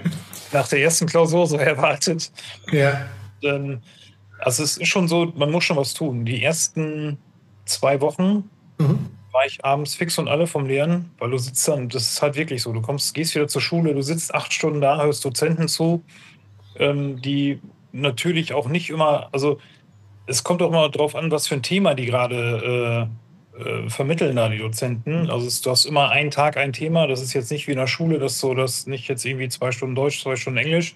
nach 0.52 0.68
der 0.68 0.80
ersten 0.80 1.06
Klausur 1.06 1.46
so 1.46 1.56
erwartet. 1.56 2.32
Ja. 2.70 3.06
Ähm, 3.42 3.80
also 4.38 4.62
es 4.62 4.76
ist 4.76 4.88
schon 4.88 5.08
so, 5.08 5.32
man 5.36 5.50
muss 5.50 5.64
schon 5.64 5.76
was 5.76 5.94
tun. 5.94 6.24
Die 6.24 6.42
ersten 6.42 7.18
zwei 7.64 8.00
Wochen 8.00 8.50
mhm. 8.78 9.10
war 9.32 9.46
ich 9.46 9.64
abends 9.64 9.94
fix 9.94 10.18
und 10.18 10.28
alle 10.28 10.46
vom 10.46 10.66
Lernen, 10.66 11.10
weil 11.18 11.30
du 11.30 11.38
sitzt 11.38 11.66
dann, 11.68 11.88
das 11.88 12.02
ist 12.10 12.22
halt 12.22 12.36
wirklich 12.36 12.62
so, 12.62 12.72
du 12.72 12.82
kommst, 12.82 13.14
gehst 13.14 13.34
wieder 13.34 13.48
zur 13.48 13.62
Schule, 13.62 13.94
du 13.94 14.02
sitzt 14.02 14.34
acht 14.34 14.52
Stunden 14.52 14.80
da, 14.80 15.02
hörst 15.02 15.24
Dozenten 15.24 15.68
zu 15.68 16.02
ähm, 16.76 17.20
die 17.20 17.60
natürlich 17.92 18.52
auch 18.52 18.68
nicht 18.68 18.90
immer, 18.90 19.28
also 19.32 19.58
es 20.26 20.42
kommt 20.42 20.62
auch 20.62 20.68
immer 20.68 20.88
darauf 20.88 21.14
an, 21.14 21.30
was 21.30 21.46
für 21.46 21.54
ein 21.54 21.62
Thema 21.62 21.94
die 21.94 22.06
gerade 22.06 23.08
äh, 23.08 23.23
äh, 23.58 23.88
vermitteln 23.88 24.36
da 24.36 24.48
die 24.48 24.58
Dozenten. 24.58 25.30
Also 25.30 25.46
es, 25.46 25.60
du 25.60 25.70
hast 25.70 25.84
immer 25.84 26.10
einen 26.10 26.30
Tag 26.30 26.56
ein 26.56 26.72
Thema. 26.72 27.06
Das 27.06 27.20
ist 27.20 27.32
jetzt 27.32 27.50
nicht 27.50 27.66
wie 27.66 27.72
in 27.72 27.78
der 27.78 27.86
Schule, 27.86 28.18
dass 28.18 28.40
so, 28.40 28.54
dass 28.54 28.86
nicht 28.86 29.08
jetzt 29.08 29.24
irgendwie 29.24 29.48
zwei 29.48 29.72
Stunden 29.72 29.94
Deutsch, 29.94 30.22
zwei 30.22 30.36
Stunden 30.36 30.58
Englisch. 30.58 30.94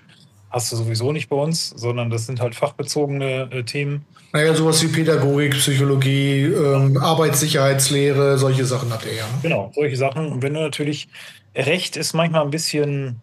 Hast 0.51 0.73
du 0.73 0.77
sowieso 0.77 1.13
nicht 1.13 1.29
bei 1.29 1.37
uns, 1.37 1.71
sondern 1.77 2.09
das 2.09 2.27
sind 2.27 2.41
halt 2.41 2.55
fachbezogene 2.55 3.51
äh, 3.51 3.63
Themen. 3.65 4.07
Naja, 4.33 4.55
sowas 4.55 4.83
wie 4.83 4.89
Pädagogik, 4.89 5.53
Psychologie, 5.53 6.45
ähm, 6.45 6.97
Arbeitssicherheitslehre, 6.97 8.39
solche 8.39 8.65
Sachen 8.65 8.93
hat 8.93 9.05
er 9.07 9.15
ja. 9.15 9.25
Ne? 9.25 9.39
Genau, 9.43 9.71
solche 9.75 9.97
Sachen. 9.97 10.33
Und 10.33 10.43
wenn 10.43 10.55
du 10.55 10.61
natürlich 10.61 11.09
Recht 11.55 11.97
ist 11.97 12.13
manchmal 12.13 12.43
ein 12.43 12.51
bisschen 12.51 13.21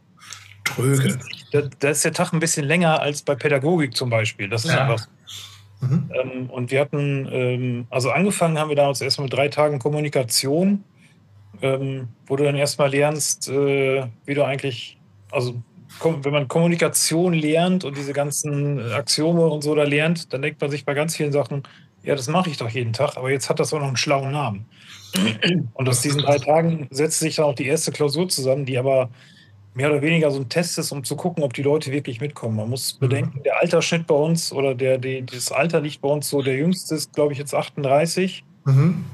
tröge. 0.63 1.17
Da, 1.51 1.61
da, 1.79 1.89
ist 1.89 2.03
der 2.03 2.11
Tag 2.11 2.33
ein 2.33 2.39
bisschen 2.39 2.65
länger 2.65 3.01
als 3.01 3.21
bei 3.21 3.35
Pädagogik 3.35 3.95
zum 3.95 4.09
Beispiel. 4.09 4.49
Das 4.49 4.65
ist 4.65 4.71
ja. 4.71 4.81
einfach. 4.81 5.07
Mhm. 5.81 6.11
Ähm, 6.13 6.49
und 6.49 6.71
wir 6.71 6.79
hatten, 6.81 7.27
ähm, 7.31 7.87
also 7.89 8.11
angefangen 8.11 8.57
haben 8.57 8.69
wir 8.69 8.75
damals 8.75 9.01
erstmal 9.01 9.25
mit 9.25 9.33
drei 9.33 9.47
Tagen 9.49 9.79
Kommunikation, 9.79 10.83
ähm, 11.61 12.07
wo 12.27 12.35
du 12.35 12.43
dann 12.43 12.55
erstmal 12.55 12.89
lernst, 12.89 13.49
äh, 13.49 14.05
wie 14.25 14.33
du 14.33 14.43
eigentlich, 14.43 14.97
also 15.31 15.55
wenn 16.03 16.33
man 16.33 16.47
Kommunikation 16.47 17.33
lernt 17.33 17.85
und 17.85 17.95
diese 17.97 18.13
ganzen 18.13 18.79
Axiome 18.91 19.47
und 19.47 19.63
so 19.63 19.75
da 19.75 19.83
lernt, 19.83 20.33
dann 20.33 20.41
denkt 20.41 20.59
man 20.59 20.69
sich 20.69 20.83
bei 20.83 20.93
ganz 20.93 21.15
vielen 21.15 21.31
Sachen, 21.31 21.63
ja, 22.03 22.15
das 22.15 22.27
mache 22.27 22.49
ich 22.49 22.57
doch 22.57 22.69
jeden 22.69 22.93
Tag, 22.93 23.17
aber 23.17 23.31
jetzt 23.31 23.49
hat 23.49 23.59
das 23.59 23.73
auch 23.73 23.79
noch 23.79 23.87
einen 23.87 23.97
schlauen 23.97 24.31
Namen. 24.31 24.65
Und 25.73 25.89
aus 25.89 26.01
diesen 26.01 26.21
drei 26.21 26.37
Tagen 26.37 26.87
setzt 26.91 27.19
sich 27.19 27.35
dann 27.35 27.45
auch 27.45 27.55
die 27.55 27.65
erste 27.65 27.91
Klausur 27.91 28.27
zusammen, 28.27 28.65
die 28.65 28.77
aber 28.77 29.09
mehr 29.75 29.91
oder 29.91 30.01
weniger 30.01 30.31
so 30.31 30.39
ein 30.39 30.49
Test 30.49 30.79
ist, 30.79 30.91
um 30.91 31.03
zu 31.03 31.15
gucken, 31.15 31.43
ob 31.43 31.53
die 31.53 31.61
Leute 31.61 31.91
wirklich 31.91 32.21
mitkommen. 32.21 32.55
Man 32.55 32.69
muss 32.69 32.95
mhm. 32.95 32.99
bedenken, 32.99 33.43
der 33.43 33.61
Altersschnitt 33.61 34.07
bei 34.07 34.15
uns 34.15 34.51
oder 34.51 34.73
der, 34.73 34.97
der, 34.97 35.21
das 35.21 35.51
Alter 35.51 35.81
liegt 35.81 36.01
bei 36.01 36.07
uns 36.07 36.29
so, 36.29 36.41
der 36.41 36.55
jüngste 36.55 36.95
ist, 36.95 37.13
glaube 37.13 37.33
ich, 37.33 37.39
jetzt 37.39 37.53
38 37.53 38.45
mhm. 38.63 39.05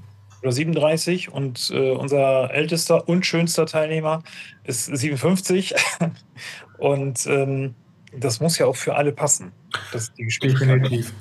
oder 0.43 0.51
37 0.51 1.31
und 1.31 1.71
äh, 1.73 1.91
unser 1.91 2.53
ältester 2.53 3.09
und 3.09 3.25
schönster 3.25 3.65
Teilnehmer 3.65 4.23
ist 4.63 4.85
57. 4.85 5.73
und 6.77 7.25
ähm, 7.25 7.73
das 8.15 8.39
muss 8.39 8.57
ja 8.59 8.67
auch 8.67 8.75
für 8.75 8.95
alle 8.95 9.13
passen. 9.13 9.51
Das 9.91 10.13
die 10.13 10.27
Definitiv. 10.27 11.11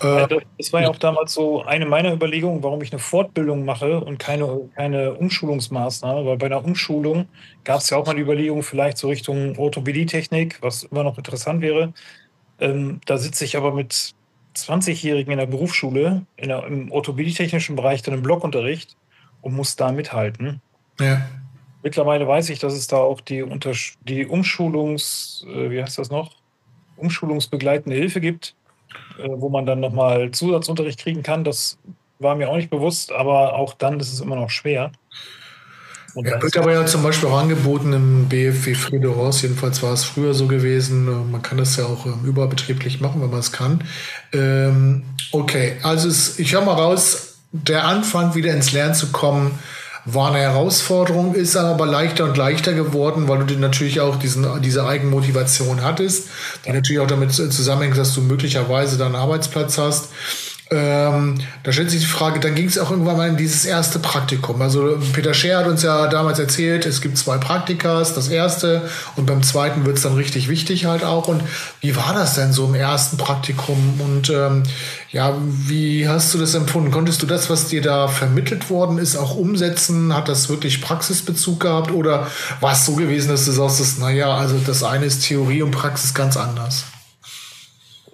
Äh, 0.00 0.40
das 0.58 0.72
war 0.72 0.82
ja 0.82 0.88
auch 0.88 0.98
damals 0.98 1.32
so 1.32 1.62
eine 1.62 1.86
meiner 1.86 2.12
Überlegungen, 2.12 2.62
warum 2.62 2.82
ich 2.82 2.92
eine 2.92 2.98
Fortbildung 2.98 3.64
mache 3.64 4.00
und 4.00 4.18
keine, 4.18 4.68
keine 4.74 5.14
Umschulungsmaßnahme, 5.14 6.24
weil 6.24 6.36
bei 6.36 6.46
einer 6.46 6.64
Umschulung 6.64 7.26
gab 7.64 7.80
es 7.80 7.90
ja 7.90 7.96
auch 7.96 8.06
mal 8.06 8.14
die 8.14 8.22
Überlegung, 8.22 8.62
vielleicht 8.62 8.98
so 8.98 9.08
Richtung 9.08 9.58
Orthopädietechnik, 9.58 10.58
was 10.62 10.84
immer 10.84 11.04
noch 11.04 11.18
interessant 11.18 11.60
wäre. 11.62 11.92
Ähm, 12.60 13.00
da 13.06 13.18
sitze 13.18 13.44
ich 13.44 13.56
aber 13.56 13.72
mit 13.72 14.14
20-Jährigen 14.56 15.32
in 15.32 15.38
der 15.38 15.46
Berufsschule, 15.46 16.26
in 16.36 16.48
der, 16.48 16.66
im 16.66 16.90
orthopädietechnischen 16.90 17.76
Bereich, 17.76 18.02
dann 18.02 18.14
im 18.14 18.22
Blockunterricht 18.22 18.96
und 19.42 19.54
muss 19.54 19.76
da 19.76 19.92
mithalten. 19.92 20.60
Ja. 21.00 21.26
Mittlerweile 21.82 22.26
weiß 22.26 22.50
ich, 22.50 22.58
dass 22.58 22.74
es 22.74 22.88
da 22.88 22.96
auch 22.96 23.20
die, 23.20 23.42
Untersch 23.42 23.96
die 24.02 24.26
Umschulungs, 24.26 25.46
äh, 25.48 25.70
wie 25.70 25.82
heißt 25.82 25.98
das 25.98 26.10
noch? 26.10 26.36
Umschulungsbegleitende 26.96 27.96
Hilfe 27.96 28.20
gibt, 28.20 28.56
wo 29.26 29.48
man 29.48 29.66
dann 29.66 29.80
nochmal 29.80 30.30
Zusatzunterricht 30.30 30.98
kriegen 30.98 31.22
kann. 31.22 31.44
Das 31.44 31.78
war 32.18 32.34
mir 32.34 32.48
auch 32.48 32.56
nicht 32.56 32.70
bewusst, 32.70 33.12
aber 33.12 33.54
auch 33.54 33.74
dann 33.74 34.00
ist 34.00 34.12
es 34.12 34.20
immer 34.20 34.36
noch 34.36 34.50
schwer. 34.50 34.92
Und 36.14 36.26
ja, 36.26 36.42
wird 36.42 36.56
aber 36.56 36.72
ja 36.72 36.86
zum 36.86 37.02
Beispiel 37.02 37.28
auch 37.28 37.38
angeboten 37.38 37.92
im 37.92 38.28
BFW 38.28 38.74
Friedehorst, 38.74 39.42
jedenfalls 39.42 39.82
war 39.82 39.92
es 39.92 40.04
früher 40.04 40.34
so 40.34 40.46
gewesen. 40.46 41.06
Äh, 41.06 41.30
man 41.30 41.42
kann 41.42 41.58
das 41.58 41.76
ja 41.76 41.84
auch 41.84 42.06
ähm, 42.06 42.24
überbetrieblich 42.24 43.00
machen, 43.00 43.20
wenn 43.22 43.30
man 43.30 43.40
es 43.40 43.52
kann. 43.52 43.84
Ähm, 44.32 45.04
okay, 45.32 45.76
also 45.82 46.08
es, 46.08 46.38
ich 46.38 46.54
höre 46.54 46.62
mal 46.62 46.74
raus, 46.74 47.38
der 47.52 47.84
Anfang 47.84 48.34
wieder 48.34 48.52
ins 48.52 48.72
Lernen 48.72 48.94
zu 48.94 49.12
kommen, 49.12 49.58
war 50.14 50.30
eine 50.30 50.40
Herausforderung, 50.40 51.34
ist 51.34 51.56
aber 51.56 51.86
leichter 51.86 52.24
und 52.24 52.36
leichter 52.36 52.72
geworden, 52.72 53.28
weil 53.28 53.44
du 53.44 53.54
natürlich 53.58 54.00
auch 54.00 54.16
diesen, 54.16 54.46
diese 54.62 54.86
Eigenmotivation 54.86 55.82
hattest, 55.82 56.28
die 56.66 56.72
natürlich 56.72 57.00
auch 57.00 57.06
damit 57.06 57.32
zusammenhängt, 57.32 57.96
dass 57.96 58.14
du 58.14 58.22
möglicherweise 58.22 58.96
deinen 58.96 59.16
Arbeitsplatz 59.16 59.78
hast. 59.78 60.08
Ähm, 60.70 61.38
da 61.62 61.72
stellt 61.72 61.90
sich 61.90 62.00
die 62.00 62.06
Frage, 62.06 62.40
dann 62.40 62.54
ging 62.54 62.66
es 62.66 62.78
auch 62.78 62.90
irgendwann 62.90 63.16
mal 63.16 63.28
in 63.28 63.38
dieses 63.38 63.64
erste 63.64 63.98
Praktikum. 63.98 64.60
Also 64.60 64.98
Peter 65.14 65.32
Scher 65.32 65.60
hat 65.60 65.66
uns 65.66 65.82
ja 65.82 66.08
damals 66.08 66.38
erzählt, 66.38 66.84
es 66.84 67.00
gibt 67.00 67.16
zwei 67.16 67.38
Praktikas, 67.38 68.14
das 68.14 68.28
erste 68.28 68.82
und 69.16 69.24
beim 69.24 69.42
zweiten 69.42 69.86
wird 69.86 69.96
es 69.96 70.02
dann 70.02 70.12
richtig 70.12 70.48
wichtig 70.48 70.84
halt 70.84 71.04
auch. 71.04 71.26
Und 71.28 71.42
wie 71.80 71.96
war 71.96 72.12
das 72.12 72.34
denn 72.34 72.52
so 72.52 72.66
im 72.66 72.74
ersten 72.74 73.16
Praktikum? 73.16 73.98
Und 73.98 74.28
ähm, 74.28 74.62
ja, 75.10 75.34
wie 75.40 76.06
hast 76.06 76.34
du 76.34 76.38
das 76.38 76.54
empfunden? 76.54 76.90
Konntest 76.90 77.22
du 77.22 77.26
das, 77.26 77.48
was 77.48 77.68
dir 77.68 77.80
da 77.80 78.06
vermittelt 78.06 78.68
worden 78.68 78.98
ist, 78.98 79.16
auch 79.16 79.36
umsetzen? 79.36 80.14
Hat 80.14 80.28
das 80.28 80.50
wirklich 80.50 80.82
Praxisbezug 80.82 81.60
gehabt 81.60 81.92
oder 81.92 82.26
war 82.60 82.72
es 82.72 82.84
so 82.84 82.94
gewesen, 82.94 83.30
dass 83.30 83.46
du 83.46 83.52
sagst, 83.52 84.00
naja, 84.00 84.36
also 84.36 84.58
das 84.66 84.82
eine 84.82 85.06
ist 85.06 85.24
Theorie 85.24 85.62
und 85.62 85.70
Praxis 85.70 86.12
ganz 86.12 86.36
anders? 86.36 86.84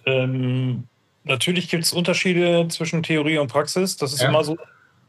Ähm 0.07 0.85
Natürlich 1.25 1.69
gibt 1.69 1.85
es 1.85 1.93
Unterschiede 1.93 2.69
zwischen 2.69 3.03
Theorie 3.03 3.39
und 3.39 3.49
Praxis, 3.49 3.97
das 3.97 4.13
ist 4.13 4.23
ja. 4.23 4.29
immer 4.29 4.45
so. 4.45 4.57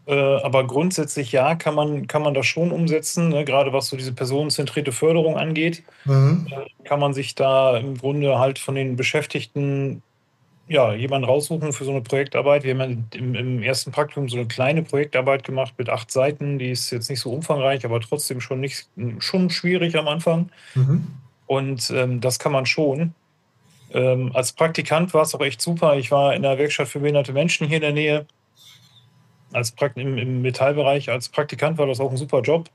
Äh, 0.08 0.14
aber 0.14 0.68
grundsätzlich 0.68 1.32
ja, 1.32 1.56
kann 1.56 1.74
man, 1.74 2.08
kann 2.08 2.22
man 2.22 2.34
das 2.34 2.46
schon 2.46 2.72
umsetzen, 2.72 3.30
ne? 3.30 3.44
gerade 3.44 3.74
was 3.74 3.88
so 3.88 3.98
diese 3.98 4.14
personenzentrierte 4.14 4.92
Förderung 4.92 5.38
angeht. 5.38 5.84
Mhm. 6.06 6.48
Äh, 6.52 6.88
kann 6.88 7.00
man 7.00 7.14
sich 7.14 7.34
da 7.36 7.78
im 7.78 7.98
Grunde 7.98 8.38
halt 8.38 8.60
von 8.60 8.76
den 8.76 8.96
Beschäftigten 8.96 10.04
ja, 10.68 10.94
jemanden 10.94 11.28
raussuchen 11.28 11.74
für 11.74 11.86
so 11.86 11.92
eine 11.92 12.02
Projektarbeit. 12.02 12.64
Wir 12.64 12.78
haben 12.78 13.08
im, 13.14 13.36
im, 13.36 13.64
ersten 13.64 13.92
Praktikum 13.92 14.30
so 14.30 14.38
eine 14.38 14.48
kleine 14.48 14.82
Projektarbeit 14.82 15.44
gemacht 15.44 15.74
mit 15.78 15.90
acht 15.90 16.12
Seiten. 16.12 16.58
Die 16.58 16.72
ist 16.72 16.90
jetzt 16.92 17.10
nicht 17.10 17.20
so 17.20 17.32
umfangreich, 17.32 17.86
aber 17.86 18.02
trotzdem 18.02 18.42
schon 18.42 18.62
nicht 18.62 18.88
schon 19.20 19.50
schwierig 19.50 19.96
am 19.96 20.08
Anfang. 20.08 20.50
Mhm. 20.74 21.08
Und 21.46 21.92
ähm, 21.92 22.20
das 22.20 22.40
kann 22.40 22.52
man 22.52 22.66
schon. 22.66 23.14
Ähm, 23.94 24.32
als 24.34 24.52
Praktikant 24.54 25.14
war 25.14 25.22
es 25.22 25.36
auch 25.36 25.42
echt 25.42 25.62
super. 25.62 25.96
Ich 25.96 26.12
war 26.12 26.34
in 26.34 26.42
der 26.42 26.58
Werkstatt 26.58 26.88
für 26.88 27.00
behinderte 27.00 27.34
Menschen 27.34 27.68
hier 27.68 27.78
in 27.78 27.82
der 27.82 27.94
Nähe. 27.94 28.26
Als 29.54 29.72
Prakt 29.72 29.98
im, 29.98 30.18
im 30.18 30.42
Metallbereich 30.42 31.10
als 31.10 31.30
Praktikant 31.30 31.78
war 31.78 31.88
das 31.88 32.00
auch 32.00 32.12
ein 32.12 32.18
super 32.18 32.42
Job. 32.42 32.70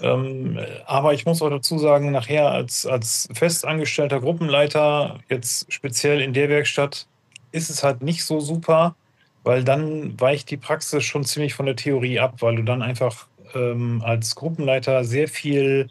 Ähm, 0.00 0.58
aber 0.84 1.14
ich 1.14 1.24
muss 1.24 1.40
auch 1.40 1.50
dazu 1.50 1.78
sagen, 1.78 2.10
nachher 2.10 2.50
als, 2.50 2.86
als 2.86 3.28
festangestellter 3.32 4.20
Gruppenleiter, 4.20 5.18
jetzt 5.28 5.72
speziell 5.72 6.20
in 6.20 6.34
der 6.34 6.48
Werkstatt, 6.48 7.06
ist 7.52 7.70
es 7.70 7.82
halt 7.82 8.02
nicht 8.02 8.24
so 8.24 8.40
super, 8.40 8.94
weil 9.42 9.64
dann 9.64 10.20
weicht 10.20 10.50
die 10.50 10.58
Praxis 10.58 11.04
schon 11.04 11.24
ziemlich 11.24 11.54
von 11.54 11.66
der 11.66 11.76
Theorie 11.76 12.20
ab, 12.20 12.34
weil 12.40 12.56
du 12.56 12.62
dann 12.62 12.82
einfach 12.82 13.26
ähm, 13.54 14.02
als 14.04 14.34
Gruppenleiter 14.34 15.04
sehr 15.04 15.28
viel 15.28 15.88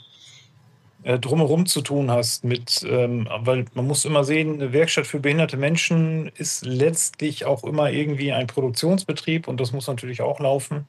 drumherum 1.05 1.67
zu 1.67 1.81
tun 1.81 2.09
hast 2.09 2.43
mit, 2.43 2.83
ähm, 2.89 3.27
weil 3.39 3.65
man 3.75 3.85
muss 3.85 4.05
immer 4.05 4.24
sehen, 4.24 4.55
eine 4.55 4.74
Werkstatt 4.74 5.05
für 5.05 5.19
behinderte 5.19 5.55
Menschen 5.55 6.31
ist 6.35 6.65
letztlich 6.65 7.45
auch 7.45 7.63
immer 7.63 7.91
irgendwie 7.91 8.33
ein 8.33 8.47
Produktionsbetrieb 8.47 9.47
und 9.47 9.59
das 9.62 9.71
muss 9.71 9.88
natürlich 9.88 10.21
auch 10.21 10.39
laufen. 10.39 10.88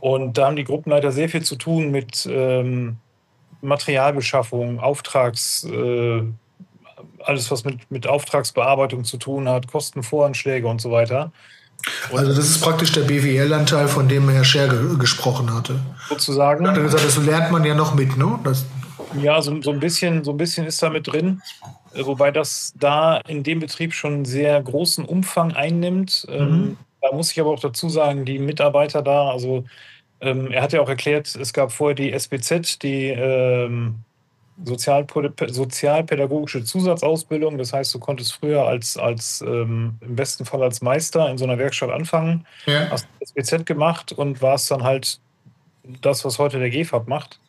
Und 0.00 0.36
da 0.36 0.46
haben 0.46 0.56
die 0.56 0.64
Gruppenleiter 0.64 1.10
sehr 1.10 1.28
viel 1.28 1.42
zu 1.42 1.56
tun 1.56 1.90
mit 1.90 2.28
ähm, 2.30 2.98
Materialbeschaffung, 3.62 4.78
Auftrags, 4.78 5.64
äh, 5.64 6.22
alles 7.22 7.50
was 7.50 7.64
mit, 7.64 7.90
mit 7.90 8.06
Auftragsbearbeitung 8.06 9.04
zu 9.04 9.16
tun 9.16 9.48
hat, 9.48 9.70
Kostenvoranschläge 9.70 10.66
und 10.66 10.82
so 10.82 10.90
weiter. 10.90 11.32
Und 12.10 12.18
also 12.18 12.34
das 12.34 12.44
ist 12.44 12.60
praktisch 12.60 12.92
der 12.92 13.02
BWL-Anteil, 13.02 13.88
von 13.88 14.06
dem 14.06 14.28
Herr 14.28 14.44
Scher 14.44 14.68
ge 14.68 14.98
gesprochen 14.98 15.54
hatte. 15.54 15.80
Sozusagen. 16.08 16.66
Er 16.66 16.72
hat 16.72 16.82
gesagt, 16.82 17.04
das 17.04 17.16
lernt 17.16 17.50
man 17.50 17.64
ja 17.64 17.74
noch 17.74 17.94
mit, 17.94 18.18
ne? 18.18 18.38
Das 18.44 18.66
ja, 19.20 19.40
so, 19.42 19.60
so, 19.62 19.70
ein 19.70 19.80
bisschen, 19.80 20.24
so 20.24 20.32
ein 20.32 20.36
bisschen 20.36 20.66
ist 20.66 20.82
da 20.82 20.90
mit 20.90 21.06
drin, 21.06 21.42
äh, 21.94 22.04
wobei 22.04 22.30
das 22.30 22.72
da 22.76 23.18
in 23.18 23.42
dem 23.42 23.60
Betrieb 23.60 23.94
schon 23.94 24.14
einen 24.14 24.24
sehr 24.24 24.60
großen 24.62 25.04
Umfang 25.04 25.52
einnimmt. 25.52 26.26
Ähm, 26.28 26.48
mhm. 26.48 26.76
Da 27.00 27.12
muss 27.12 27.32
ich 27.32 27.40
aber 27.40 27.50
auch 27.50 27.60
dazu 27.60 27.88
sagen, 27.88 28.24
die 28.24 28.38
Mitarbeiter 28.38 29.02
da, 29.02 29.30
also 29.30 29.64
ähm, 30.20 30.52
er 30.52 30.62
hat 30.62 30.72
ja 30.72 30.80
auch 30.80 30.88
erklärt, 30.88 31.34
es 31.34 31.52
gab 31.52 31.72
vorher 31.72 31.94
die 31.94 32.12
SPZ, 32.12 32.82
die 32.82 33.08
ähm, 33.08 34.00
sozialpädagogische 34.64 36.64
Zusatzausbildung. 36.64 37.56
Das 37.56 37.72
heißt, 37.72 37.94
du 37.94 37.98
konntest 37.98 38.34
früher 38.34 38.66
als, 38.66 38.98
als 38.98 39.40
ähm, 39.40 39.94
im 40.00 40.16
besten 40.16 40.44
Fall 40.44 40.62
als 40.62 40.82
Meister 40.82 41.30
in 41.30 41.38
so 41.38 41.44
einer 41.44 41.58
Werkstatt 41.58 41.90
anfangen, 41.90 42.46
ja. 42.66 42.90
hast 42.90 43.08
SPZ 43.20 43.64
gemacht 43.64 44.12
und 44.12 44.42
warst 44.42 44.70
dann 44.70 44.82
halt 44.82 45.20
das, 46.02 46.24
was 46.24 46.38
heute 46.38 46.58
der 46.58 46.70
GFAB 46.70 47.08
macht. 47.08 47.40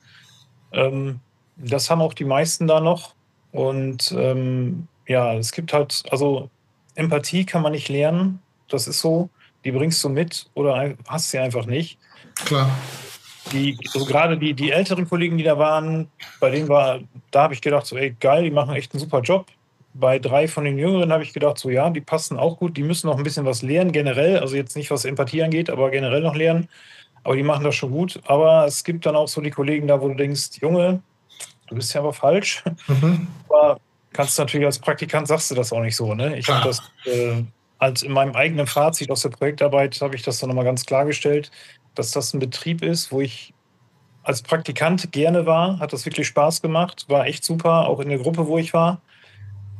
Ähm, 0.71 1.19
das 1.63 1.89
haben 1.89 2.01
auch 2.01 2.13
die 2.13 2.25
meisten 2.25 2.67
da 2.67 2.79
noch. 2.79 3.13
Und 3.51 4.13
ähm, 4.17 4.87
ja, 5.07 5.33
es 5.33 5.51
gibt 5.51 5.73
halt, 5.73 6.03
also 6.09 6.49
Empathie 6.95 7.45
kann 7.45 7.61
man 7.61 7.73
nicht 7.73 7.89
lernen. 7.89 8.41
Das 8.69 8.87
ist 8.87 8.99
so. 8.99 9.29
Die 9.63 9.71
bringst 9.71 10.03
du 10.03 10.09
mit 10.09 10.49
oder 10.53 10.95
hast 11.07 11.29
sie 11.29 11.37
einfach 11.37 11.65
nicht. 11.65 11.99
Klar. 12.45 12.69
Die, 13.51 13.77
also 13.93 14.05
gerade 14.05 14.37
die, 14.37 14.53
die 14.53 14.71
älteren 14.71 15.07
Kollegen, 15.07 15.37
die 15.37 15.43
da 15.43 15.57
waren, 15.57 16.07
bei 16.39 16.49
denen 16.49 16.69
war, 16.69 16.99
da 17.31 17.43
habe 17.43 17.53
ich 17.53 17.61
gedacht, 17.61 17.85
so, 17.85 17.97
ey, 17.97 18.15
geil, 18.19 18.43
die 18.43 18.51
machen 18.51 18.75
echt 18.75 18.93
einen 18.93 18.99
super 18.99 19.21
Job. 19.21 19.47
bei 19.93 20.19
drei 20.19 20.47
von 20.47 20.63
den 20.63 20.77
Jüngeren 20.77 21.11
habe 21.11 21.23
ich 21.23 21.33
gedacht, 21.33 21.57
so 21.57 21.69
ja, 21.69 21.89
die 21.89 22.01
passen 22.01 22.37
auch 22.37 22.57
gut, 22.57 22.77
die 22.77 22.83
müssen 22.83 23.07
noch 23.07 23.17
ein 23.17 23.23
bisschen 23.23 23.45
was 23.45 23.61
lernen, 23.61 23.91
generell, 23.91 24.39
also 24.39 24.55
jetzt 24.55 24.75
nicht 24.75 24.91
was 24.91 25.05
Empathie 25.05 25.43
angeht, 25.43 25.69
aber 25.69 25.91
generell 25.91 26.21
noch 26.21 26.35
lernen. 26.35 26.69
Aber 27.23 27.35
die 27.35 27.43
machen 27.43 27.63
das 27.63 27.75
schon 27.75 27.91
gut. 27.91 28.19
Aber 28.25 28.65
es 28.65 28.83
gibt 28.83 29.05
dann 29.05 29.15
auch 29.15 29.27
so 29.27 29.41
die 29.41 29.51
Kollegen 29.51 29.87
da, 29.87 30.01
wo 30.01 30.07
du 30.07 30.15
denkst, 30.15 30.59
Junge, 30.59 31.01
du 31.71 31.75
bist 31.75 31.93
ja 31.93 32.01
aber 32.01 32.13
falsch. 32.13 32.63
Mhm. 32.87 33.27
Aber 33.49 33.79
kannst 34.13 34.37
natürlich 34.37 34.65
als 34.65 34.77
Praktikant 34.77 35.27
sagst 35.27 35.49
du 35.49 35.55
das 35.55 35.71
auch 35.71 35.79
nicht 35.79 35.95
so. 35.95 36.13
Ne? 36.13 36.37
Ich 36.37 36.49
habe 36.49 36.63
das 36.63 36.79
äh, 37.05 37.43
als 37.79 38.03
in 38.03 38.11
meinem 38.11 38.35
eigenen 38.35 38.67
Fazit 38.67 39.09
aus 39.09 39.21
der 39.21 39.29
Projektarbeit 39.29 39.99
habe 40.01 40.15
ich 40.15 40.21
das 40.21 40.39
dann 40.39 40.49
nochmal 40.49 40.65
ganz 40.65 40.85
klargestellt, 40.85 41.49
dass 41.95 42.11
das 42.11 42.33
ein 42.33 42.39
Betrieb 42.39 42.83
ist, 42.83 43.11
wo 43.11 43.21
ich 43.21 43.53
als 44.23 44.41
Praktikant 44.41 45.11
gerne 45.11 45.45
war, 45.45 45.79
hat 45.79 45.93
das 45.93 46.05
wirklich 46.05 46.27
Spaß 46.27 46.61
gemacht, 46.61 47.05
war 47.07 47.25
echt 47.25 47.43
super, 47.43 47.87
auch 47.87 47.99
in 47.99 48.09
der 48.09 48.19
Gruppe, 48.19 48.45
wo 48.47 48.57
ich 48.57 48.73
war. 48.73 49.01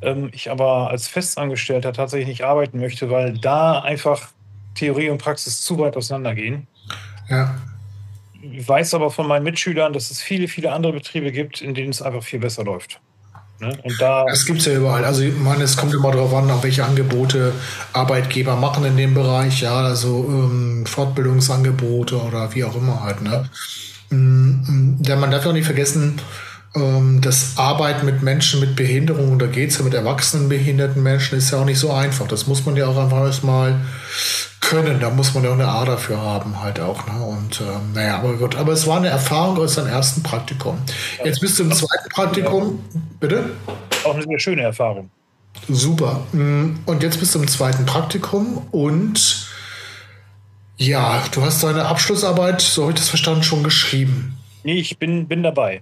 Ähm, 0.02 0.30
ich 0.34 0.50
aber 0.50 0.90
als 0.90 1.08
Festangestellter 1.08 1.94
tatsächlich 1.94 2.30
nicht 2.30 2.44
arbeiten 2.44 2.80
möchte, 2.80 3.12
weil 3.12 3.38
da 3.38 3.82
einfach 3.82 4.30
Theorie 4.74 5.10
und 5.10 5.20
Praxis 5.20 5.62
zu 5.62 5.78
weit 5.78 5.96
auseinandergehen. 5.96 6.66
Ja. 7.30 7.56
Ich 8.42 8.68
weiß 8.68 8.94
aber 8.94 9.12
von 9.12 9.28
meinen 9.28 9.44
Mitschülern, 9.44 9.94
dass 9.94 10.12
es 10.12 10.22
viele, 10.22 10.48
viele 10.48 10.72
andere 10.72 10.94
Betriebe 10.94 11.32
gibt, 11.32 11.62
in 11.62 11.74
denen 11.74 11.90
es 11.90 12.02
einfach 12.02 12.24
viel 12.24 12.40
besser 12.40 12.64
läuft. 12.64 13.00
Ne? 13.62 13.78
Und 13.84 14.02
da 14.02 14.26
das 14.26 14.46
gibt 14.46 14.60
es 14.60 14.66
ja 14.66 14.74
überall. 14.74 15.06
Also 15.06 15.22
ich 15.22 15.38
meine, 15.38 15.64
es 15.64 15.78
kommt 15.78 15.94
immer 15.94 16.12
darauf 16.12 16.34
an, 16.34 16.50
auf 16.50 16.64
welche 16.64 16.84
Angebote 16.84 17.54
Arbeitgeber 17.94 18.56
machen 18.56 18.84
in 18.86 18.98
dem 18.98 19.14
Bereich, 19.14 19.62
ja, 19.62 19.76
also 19.76 20.26
ähm, 20.28 20.86
Fortbildungsangebote 20.88 22.20
oder 22.20 22.54
wie 22.56 22.64
auch 22.64 22.76
immer 22.76 23.04
halt. 23.04 23.22
Ne? 23.22 23.48
Mm, 24.10 24.98
mm, 25.06 25.20
man 25.20 25.30
darf 25.30 25.46
auch 25.46 25.54
nicht 25.54 25.66
vergessen, 25.66 26.20
das 26.74 27.58
Arbeiten 27.58 28.06
mit 28.06 28.22
Menschen 28.22 28.62
mit 28.62 28.78
Behinderung, 28.78 29.38
da 29.38 29.48
geht 29.48 29.72
es 29.72 29.78
ja 29.78 29.84
mit 29.84 29.94
erwachsenen 29.94 30.48
behinderten 30.48 31.04
Menschen, 31.04 31.38
ist 31.38 31.52
ja 31.52 31.60
auch 31.60 31.66
nicht 31.66 31.80
so 31.80 31.92
einfach. 31.92 32.28
Das 32.28 32.48
muss 32.48 32.66
man 32.66 32.78
ja 32.78 32.88
auch 32.88 32.98
einfach 32.98 33.26
erstmal 33.26 33.76
können. 34.62 35.02
Da 35.02 35.10
muss 35.10 35.34
man 35.34 35.44
ja 35.44 35.50
auch 35.50 35.56
eine 35.56 35.68
A 35.68 35.84
dafür 35.84 36.22
haben, 36.22 36.62
halt 36.62 36.80
auch. 36.80 37.06
Ne? 37.08 37.22
Und 37.22 37.60
ähm, 37.60 37.92
naja, 37.94 38.18
aber 38.18 38.38
gut. 38.38 38.56
Aber 38.56 38.72
es 38.72 38.88
war 38.88 38.98
eine 38.98 39.10
Erfahrung 39.10 39.58
aus 39.58 39.76
deinem 39.76 39.90
ersten 39.90 40.24
Praktikum. 40.24 40.78
Jetzt 41.26 41.42
bist 41.42 41.60
du 41.60 41.64
im 41.64 41.74
zweiten 41.74 42.10
Praktikum. 42.10 42.80
Bitte? 43.20 43.52
Auch 44.06 44.16
eine 44.16 44.40
schöne 44.40 44.62
Erfahrung. 44.62 45.12
Super. 45.68 46.22
Mm, 46.32 46.78
und 46.86 47.04
jetzt 47.04 47.20
bist 47.20 47.36
du 47.36 47.40
im 47.40 47.48
zweiten 47.50 47.86
Praktikum 47.86 48.66
und 48.72 49.48
ja, 50.78 51.22
du 51.34 51.42
hast 51.42 51.64
deine 51.64 51.86
Abschlussarbeit, 51.86 52.62
so 52.62 52.84
habe 52.84 52.94
ich 52.94 52.98
das 52.98 53.10
verstanden, 53.10 53.44
schon 53.44 53.64
geschrieben. 53.64 54.38
Nee, 54.64 54.80
ich 54.80 54.98
bin, 54.98 55.28
bin 55.28 55.44
dabei. 55.44 55.82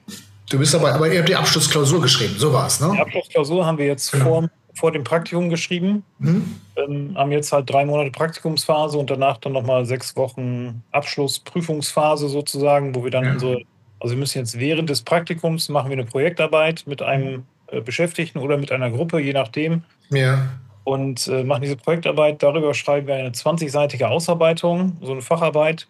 Du 0.50 0.58
bist 0.58 0.74
dabei, 0.74 0.94
aber 0.94 1.12
ihr 1.12 1.20
habt 1.20 1.30
die 1.30 1.36
Abschlussklausur 1.36 2.02
geschrieben, 2.02 2.36
so 2.38 2.52
war 2.52 2.68
es, 2.68 2.80
ne? 2.80 2.92
Die 2.94 3.00
Abschlussklausur 3.00 3.66
haben 3.66 3.78
wir 3.78 3.86
jetzt 3.86 4.12
genau. 4.12 4.26
vor, 4.26 4.50
vor 4.74 4.92
dem 4.92 5.04
Praktikum 5.04 5.50
geschrieben. 5.50 6.04
Mhm. 6.18 6.56
Ähm, 6.76 7.16
haben 7.16 7.32
jetzt 7.32 7.52
halt 7.52 7.70
drei 7.70 7.86
Monate 7.86 8.12
Praktikumsphase 8.12 8.98
und 8.98 9.10
danach 9.10 9.38
dann 9.38 9.54
nochmal 9.54 9.86
sechs 9.86 10.16
Wochen 10.16 10.84
Abschlussprüfungsphase 10.92 12.30
sozusagen, 12.30 12.96
wo 12.96 13.04
wir 13.04 13.12
dann 13.12 13.26
ja. 13.26 13.32
unsere, 13.34 13.62
also 14.00 14.16
wir 14.16 14.20
müssen 14.20 14.40
jetzt 14.40 14.58
während 14.60 14.90
des 14.90 15.04
Praktikums 15.04 15.70
machen 15.70 15.90
wir 15.90 15.98
eine 15.98 16.06
Projektarbeit 16.06 16.84
mit 16.88 17.02
einem 17.04 17.44
äh, 17.68 17.82
Beschäftigten 17.82 18.40
oder 18.40 18.58
mit 18.58 18.72
einer 18.72 18.90
Gruppe, 18.90 19.20
je 19.20 19.34
nachdem. 19.34 19.84
Ja 20.10 20.50
und 20.90 21.28
äh, 21.28 21.44
machen 21.44 21.62
diese 21.62 21.76
Projektarbeit. 21.76 22.42
Darüber 22.42 22.74
schreiben 22.74 23.06
wir 23.06 23.16
eine 23.16 23.30
20-seitige 23.30 24.06
Ausarbeitung, 24.06 24.98
so 25.02 25.12
eine 25.12 25.22
Facharbeit, 25.22 25.88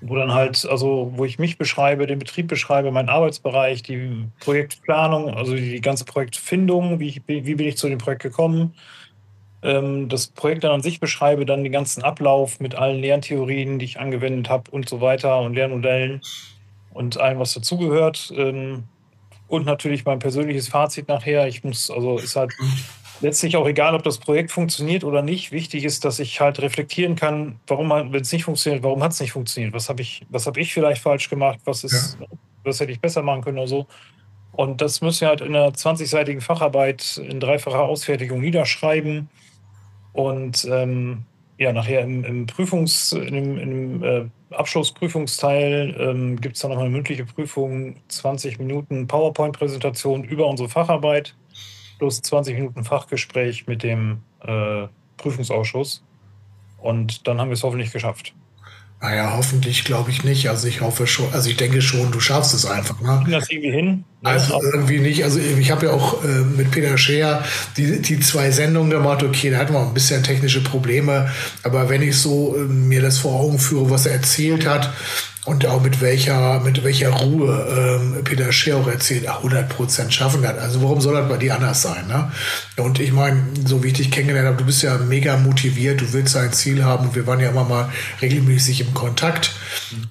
wo 0.00 0.16
dann 0.16 0.32
halt, 0.32 0.66
also 0.68 1.12
wo 1.16 1.24
ich 1.24 1.38
mich 1.38 1.58
beschreibe, 1.58 2.06
den 2.06 2.18
Betrieb 2.18 2.48
beschreibe, 2.48 2.90
meinen 2.90 3.08
Arbeitsbereich, 3.08 3.82
die 3.82 4.26
Projektplanung, 4.40 5.34
also 5.34 5.54
die 5.54 5.80
ganze 5.80 6.04
Projektfindung, 6.04 7.00
wie, 7.00 7.08
ich, 7.08 7.22
wie 7.26 7.54
bin 7.54 7.66
ich 7.66 7.76
zu 7.76 7.88
dem 7.88 7.98
Projekt 7.98 8.22
gekommen, 8.22 8.74
ähm, 9.62 10.08
das 10.08 10.28
Projekt 10.28 10.64
dann 10.64 10.72
an 10.72 10.82
sich 10.82 11.00
beschreibe, 11.00 11.44
dann 11.44 11.64
den 11.64 11.72
ganzen 11.72 12.02
Ablauf 12.02 12.60
mit 12.60 12.74
allen 12.74 13.00
Lerntheorien, 13.00 13.78
die 13.78 13.86
ich 13.86 13.98
angewendet 13.98 14.48
habe 14.48 14.70
und 14.70 14.88
so 14.88 15.00
weiter 15.00 15.40
und 15.40 15.54
Lernmodellen 15.54 16.20
und 16.92 17.18
allem, 17.18 17.38
was 17.38 17.54
dazugehört. 17.54 18.32
Ähm, 18.36 18.84
und 19.48 19.64
natürlich 19.64 20.04
mein 20.04 20.18
persönliches 20.18 20.68
Fazit 20.68 21.08
nachher. 21.08 21.48
Ich 21.48 21.64
muss, 21.64 21.90
also 21.90 22.18
ist 22.18 22.36
halt 22.36 22.52
letztlich 23.20 23.56
auch 23.56 23.66
egal, 23.66 23.94
ob 23.94 24.02
das 24.02 24.18
Projekt 24.18 24.50
funktioniert 24.52 25.04
oder 25.04 25.22
nicht. 25.22 25.52
Wichtig 25.52 25.84
ist, 25.84 26.04
dass 26.04 26.18
ich 26.18 26.40
halt 26.40 26.60
reflektieren 26.60 27.16
kann, 27.16 27.60
warum, 27.66 27.90
wenn 27.90 28.14
es 28.14 28.32
nicht 28.32 28.44
funktioniert, 28.44 28.82
warum 28.82 29.02
hat 29.02 29.12
es 29.12 29.20
nicht 29.20 29.32
funktioniert? 29.32 29.72
Was 29.74 29.88
habe 29.88 30.02
ich, 30.02 30.24
was 30.28 30.50
ich 30.56 30.72
vielleicht 30.72 31.02
falsch 31.02 31.28
gemacht? 31.28 31.60
Was 31.64 31.84
ist, 31.84 32.18
ja. 32.20 32.26
was 32.64 32.80
hätte 32.80 32.92
ich 32.92 33.00
besser 33.00 33.22
machen 33.22 33.42
können 33.42 33.58
oder 33.58 33.68
so? 33.68 33.86
Und 34.52 34.80
das 34.80 35.00
müssen 35.00 35.20
wir 35.22 35.28
halt 35.28 35.40
in 35.40 35.54
einer 35.54 35.70
20-seitigen 35.70 36.40
Facharbeit 36.40 37.20
in 37.24 37.38
dreifacher 37.38 37.82
Ausfertigung 37.82 38.40
niederschreiben. 38.40 39.28
Und 40.12 40.66
ähm, 40.70 41.24
ja, 41.58 41.72
nachher 41.72 42.00
im, 42.00 42.24
im 42.24 42.46
Prüfungs-, 42.46 43.12
in 43.12 43.34
dem 43.34 44.02
äh, 44.02 44.24
Abschlussprüfungsteil 44.50 45.94
ähm, 45.98 46.40
gibt 46.40 46.56
es 46.56 46.62
dann 46.62 46.72
noch 46.72 46.78
eine 46.78 46.90
mündliche 46.90 47.24
Prüfung, 47.24 47.96
20 48.08 48.58
Minuten 48.58 49.06
PowerPoint-Präsentation 49.06 50.24
über 50.24 50.46
unsere 50.46 50.68
Facharbeit 50.68 51.34
plus 51.98 52.22
20 52.22 52.54
Minuten 52.56 52.84
Fachgespräch 52.84 53.66
mit 53.66 53.82
dem 53.82 54.22
äh, 54.42 54.86
Prüfungsausschuss. 55.16 56.02
Und 56.78 57.26
dann 57.26 57.40
haben 57.40 57.48
wir 57.48 57.54
es 57.54 57.62
hoffentlich 57.62 57.92
geschafft. 57.92 58.34
Naja, 59.00 59.34
hoffentlich 59.36 59.84
glaube 59.84 60.10
ich 60.10 60.24
nicht. 60.24 60.48
Also 60.48 60.66
ich 60.66 60.80
hoffe 60.80 61.06
schon, 61.06 61.32
also 61.32 61.48
ich 61.48 61.56
denke 61.56 61.80
schon, 61.82 62.10
du 62.10 62.18
schaffst 62.18 62.52
es 62.52 62.66
einfach. 62.66 63.00
Ne? 63.00 63.24
das 63.30 63.48
irgendwie 63.48 63.70
hin? 63.70 64.04
Also 64.24 64.60
irgendwie 64.60 64.98
nicht. 64.98 65.22
Also 65.22 65.38
ich 65.38 65.70
habe 65.70 65.86
ja 65.86 65.92
auch 65.92 66.24
äh, 66.24 66.26
mit 66.26 66.72
Peter 66.72 66.98
Scheer 66.98 67.44
die, 67.76 68.02
die 68.02 68.18
zwei 68.18 68.50
Sendungen 68.50 68.90
gemacht. 68.90 69.22
Okay, 69.22 69.50
da 69.50 69.58
hatten 69.58 69.72
wir 69.72 69.80
ein 69.80 69.94
bisschen 69.94 70.24
technische 70.24 70.64
Probleme. 70.64 71.30
Aber 71.62 71.88
wenn 71.88 72.02
ich 72.02 72.16
so 72.16 72.56
äh, 72.56 72.60
mir 72.60 73.00
das 73.00 73.18
vor 73.18 73.38
Augen 73.38 73.60
führe, 73.60 73.88
was 73.88 74.06
er 74.06 74.14
erzählt 74.14 74.66
hat, 74.66 74.92
und 75.44 75.64
auch 75.66 75.80
mit 75.80 76.00
welcher, 76.00 76.60
mit 76.60 76.84
welcher 76.84 77.10
Ruhe 77.10 78.00
ähm, 78.00 78.24
Peter 78.24 78.52
Scher 78.52 78.76
auch 78.76 78.88
erzählt, 78.88 79.26
100 79.26 79.68
Prozent 79.68 80.12
schaffen 80.12 80.42
kann. 80.42 80.58
Also 80.58 80.82
warum 80.82 81.00
soll 81.00 81.14
das 81.14 81.28
bei 81.28 81.38
dir 81.38 81.54
anders 81.54 81.80
sein? 81.80 82.06
Ne? 82.06 82.30
Und 82.76 83.00
ich 83.00 83.12
meine, 83.12 83.42
so 83.64 83.82
wie 83.82 83.88
ich 83.88 83.94
dich 83.94 84.10
kennengelernt 84.10 84.48
habe, 84.48 84.58
du 84.58 84.64
bist 84.64 84.82
ja 84.82 84.98
mega 84.98 85.36
motiviert, 85.36 86.00
du 86.00 86.12
willst 86.12 86.36
ein 86.36 86.52
Ziel 86.52 86.84
haben 86.84 87.08
und 87.08 87.14
wir 87.14 87.26
waren 87.26 87.40
ja 87.40 87.50
immer 87.50 87.64
mal 87.64 87.90
regelmäßig 88.20 88.82
im 88.82 88.94
Kontakt. 88.94 89.52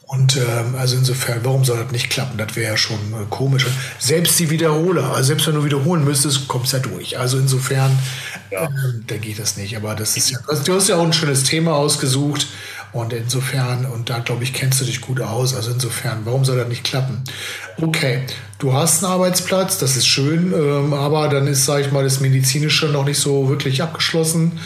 Und 0.07 0.37
ähm, 0.37 0.75
also 0.77 0.95
insofern, 0.95 1.39
warum 1.43 1.63
soll 1.65 1.77
das 1.83 1.91
nicht 1.91 2.09
klappen? 2.09 2.37
Das 2.37 2.55
wäre 2.55 2.71
ja 2.71 2.77
schon 2.77 2.97
äh, 3.13 3.25
komisch. 3.29 3.65
Und 3.65 3.73
selbst 3.99 4.39
die 4.39 4.49
Wiederholer, 4.49 5.13
also 5.13 5.27
selbst 5.27 5.45
wenn 5.47 5.55
du 5.55 5.65
wiederholen 5.65 6.03
müsstest, 6.03 6.47
kommst 6.47 6.73
du 6.73 6.77
ja 6.77 6.83
durch. 6.83 7.19
Also 7.19 7.37
insofern 7.37 7.91
ja. 8.49 8.63
ähm, 8.65 9.05
denke 9.07 9.29
ich 9.29 9.37
das 9.37 9.57
nicht. 9.57 9.75
Aber 9.77 9.93
das 9.93 10.17
ist 10.17 10.31
ja, 10.31 10.39
du 10.65 10.73
hast 10.73 10.87
ja 10.87 10.95
auch 10.95 11.05
ein 11.05 11.13
schönes 11.13 11.43
Thema 11.43 11.75
ausgesucht. 11.75 12.47
Und 12.93 13.13
insofern, 13.13 13.85
und 13.85 14.09
da 14.09 14.19
glaube 14.19 14.43
ich, 14.43 14.53
kennst 14.53 14.81
du 14.81 14.85
dich 14.85 15.01
gut 15.01 15.21
aus. 15.21 15.55
Also 15.55 15.71
insofern, 15.71 16.21
warum 16.23 16.45
soll 16.45 16.57
das 16.57 16.67
nicht 16.67 16.83
klappen? 16.83 17.21
Okay, 17.81 18.21
du 18.59 18.73
hast 18.73 19.03
einen 19.03 19.13
Arbeitsplatz, 19.13 19.77
das 19.77 19.97
ist 19.97 20.07
schön, 20.07 20.53
ähm, 20.53 20.93
aber 20.93 21.27
dann 21.27 21.47
ist, 21.47 21.65
sage 21.65 21.83
ich 21.83 21.91
mal, 21.91 22.03
das 22.03 22.21
Medizinische 22.21 22.87
noch 22.87 23.05
nicht 23.05 23.19
so 23.19 23.49
wirklich 23.49 23.83
abgeschlossen. 23.83 24.59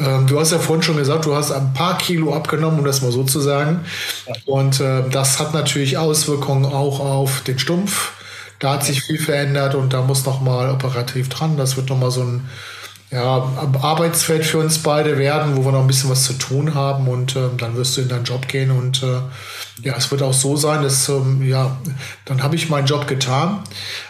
Ähm, 0.00 0.26
du 0.26 0.38
hast 0.38 0.52
ja 0.52 0.58
vorhin 0.58 0.82
schon 0.82 0.96
gesagt, 0.96 1.24
du 1.24 1.34
hast 1.34 1.52
ein 1.52 1.72
paar 1.72 1.96
Kilo 1.98 2.34
abgenommen, 2.34 2.80
um 2.80 2.84
das 2.84 3.00
mal 3.00 3.12
so 3.12 3.24
zu 3.24 3.40
sagen. 3.40 3.80
Und 4.44 4.80
äh, 4.80 5.08
das 5.08 5.38
hat 5.38 5.54
natürlich 5.54 5.96
Auswirkungen 5.96 6.64
auch 6.64 7.00
auf 7.00 7.42
den 7.42 7.58
Stumpf. 7.58 8.12
Da 8.58 8.72
hat 8.72 8.84
sich 8.84 9.02
viel 9.02 9.18
verändert 9.18 9.76
und 9.76 9.92
da 9.92 10.02
muss 10.02 10.26
noch 10.26 10.40
mal 10.40 10.70
operativ 10.72 11.28
dran. 11.28 11.56
Das 11.56 11.76
wird 11.76 11.90
noch 11.90 11.98
mal 11.98 12.10
so 12.10 12.22
ein 12.22 12.48
ja, 13.10 13.50
Arbeitsfeld 13.80 14.44
für 14.44 14.58
uns 14.58 14.78
beide 14.82 15.16
werden, 15.16 15.56
wo 15.56 15.64
wir 15.64 15.72
noch 15.72 15.80
ein 15.80 15.86
bisschen 15.86 16.10
was 16.10 16.24
zu 16.24 16.34
tun 16.34 16.74
haben 16.74 17.08
und 17.08 17.36
äh, 17.36 17.48
dann 17.56 17.74
wirst 17.74 17.96
du 17.96 18.02
in 18.02 18.08
deinen 18.08 18.24
Job 18.24 18.48
gehen 18.48 18.70
und 18.70 19.02
äh, 19.02 19.20
ja, 19.82 19.94
es 19.96 20.10
wird 20.10 20.22
auch 20.22 20.34
so 20.34 20.56
sein, 20.56 20.82
dass 20.82 21.08
ähm, 21.08 21.42
ja, 21.42 21.78
dann 22.26 22.42
habe 22.42 22.56
ich 22.56 22.68
meinen 22.68 22.86
Job 22.86 23.06
getan. 23.06 23.60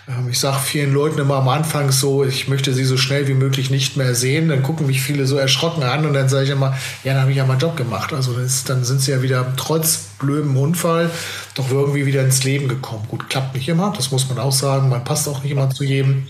Ähm, 0.09 0.29
ich 0.31 0.39
sage 0.39 0.59
vielen 0.65 0.93
Leuten 0.93 1.19
immer 1.19 1.37
am 1.37 1.49
Anfang 1.49 1.91
so, 1.91 2.25
ich 2.25 2.49
möchte 2.49 2.73
sie 2.73 2.85
so 2.85 2.97
schnell 2.97 3.29
wie 3.29 3.35
möglich 3.35 3.71
nicht 3.71 3.97
mehr 3.97 4.15
sehen. 4.15 4.49
Dann 4.49 4.63
gucken 4.63 4.87
mich 4.87 5.03
viele 5.03 5.27
so 5.27 5.37
erschrocken 5.37 5.83
an 5.83 6.07
und 6.07 6.15
dann 6.15 6.29
sage 6.29 6.45
ich 6.45 6.51
immer, 6.51 6.77
ja, 7.05 7.13
dann 7.13 7.23
habe 7.23 7.31
ich 7.31 7.37
ja 7.37 7.47
meinen 7.47 7.61
Job 7.61 7.77
gemacht. 7.77 8.13
Also 8.13 8.37
ist, 8.39 8.69
dann 8.69 8.85
sind 8.85 9.01
sie 9.01 9.13
ja 9.13 9.23
wieder 9.23 9.53
trotz 9.57 10.09
blödem 10.19 10.57
Unfall 10.57 11.11
doch 11.55 11.71
irgendwie 11.71 12.07
wieder 12.07 12.23
ins 12.23 12.45
Leben 12.45 12.69
gekommen. 12.69 13.05
Gut, 13.09 13.29
klappt 13.29 13.55
nicht 13.55 13.69
immer, 13.69 13.93
das 13.97 14.11
muss 14.11 14.29
man 14.29 14.39
auch 14.39 14.53
sagen. 14.53 14.89
Man 14.89 15.05
passt 15.05 15.29
auch 15.29 15.43
nicht 15.43 15.53
immer 15.53 15.71
zu 15.71 15.85
jedem 15.85 16.27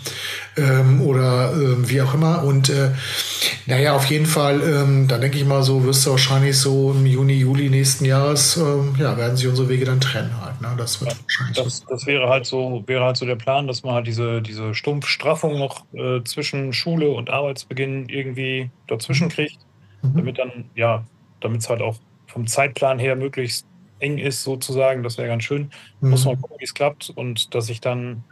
ähm, 0.57 1.03
oder 1.03 1.53
äh, 1.53 1.89
wie 1.89 2.01
auch 2.03 2.15
immer. 2.15 2.43
Und 2.45 2.71
äh, 2.71 2.91
naja, 3.67 3.95
auf 3.95 4.07
jeden 4.07 4.27
Fall, 4.27 4.63
ähm, 4.63 5.09
da 5.09 5.19
denke 5.19 5.39
ich 5.39 5.45
mal 5.45 5.63
so, 5.63 5.85
wirst 5.85 6.07
du 6.07 6.11
wahrscheinlich 6.11 6.59
so 6.59 6.93
im 6.93 7.05
Juni, 7.07 7.35
Juli 7.35 7.69
nächsten 7.69 8.05
Jahres, 8.05 8.57
ähm, 8.57 8.95
ja, 8.99 9.17
werden 9.17 9.37
sich 9.37 9.47
unsere 9.47 9.69
Wege 9.69 9.85
dann 9.85 10.01
trennen 10.01 10.33
halt. 10.41 10.61
Ne? 10.61 10.69
Das 10.77 11.01
wird 11.01 11.13
ja, 11.13 11.19
wahrscheinlich. 11.23 11.63
Das, 11.63 11.85
das, 11.89 12.07
wäre 12.07 12.29
halt 12.29 12.47
so, 12.47 12.83
wäre 12.87 13.05
halt 13.05 13.17
so 13.17 13.27
der 13.27 13.37
Plan, 13.37 13.67
dass 13.69 13.83
man 13.83 13.95
halt 13.95 14.07
diese, 14.07 14.43
diese 14.43 14.75
Stumpfstraffung 14.75 15.59
noch 15.59 15.85
äh, 15.93 16.23
zwischen 16.25 16.73
Schule 16.73 17.11
und 17.11 17.31
Arbeitsbeginn 17.31 18.09
irgendwie 18.09 18.71
dazwischen 18.87 19.27
mhm. 19.27 19.33
kriegt, 19.33 19.59
mhm. 20.03 20.17
damit 20.17 20.39
dann, 20.39 20.65
ja, 20.75 21.05
damit 21.41 21.61
es 21.61 21.71
halt 21.71 21.83
auch 21.83 21.97
vom 22.27 22.47
Zeitplan 22.47 22.99
her 22.99 23.17
möglichst 23.17 23.67
eng 24.01 24.19
ist, 24.19 24.43
sozusagen. 24.43 25.03
Das 25.03 25.19
wäre 25.19 25.29
ganz 25.29 25.45
schön. 25.45 25.71
Mhm. 26.01 26.11
Muss 26.11 26.25
man 26.25 26.41
gucken, 26.41 26.57
wie 26.59 26.65
es 26.65 26.75
klappt 26.75 27.11
und 27.11 27.55
dass 27.55 27.69
ich 27.69 27.81
dann 27.81 28.25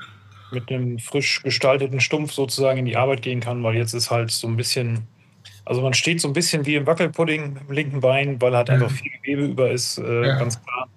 mit 0.53 0.71
einem 0.71 0.99
frisch 0.99 1.43
gestalteten 1.43 2.01
Stumpf 2.01 2.33
sozusagen 2.33 2.79
in 2.79 2.85
die 2.85 2.97
Arbeit 2.97 3.23
gehen 3.23 3.41
kann, 3.41 3.63
weil 3.63 3.77
jetzt 3.77 3.93
ist 3.93 4.11
halt 4.11 4.31
so 4.31 4.47
ein 4.47 4.57
bisschen, 4.57 5.07
also 5.65 5.83
man 5.83 5.95
steht 5.95 6.21
so 6.21 6.29
ein 6.29 6.35
bisschen 6.35 6.67
wie 6.67 6.77
im 6.77 6.87
Wackelpudding 6.87 7.59
im 7.69 7.75
linken 7.75 8.01
Bein, 8.01 8.41
weil 8.41 8.57
halt 8.57 8.71
einfach 8.71 8.91
viel 8.91 9.11
Gewebe 9.11 9.45
über 9.45 9.71
ist, 9.71 9.99
äh, 9.99 10.27
ja. 10.27 10.39
ganz 10.39 10.63
klar. 10.63 10.89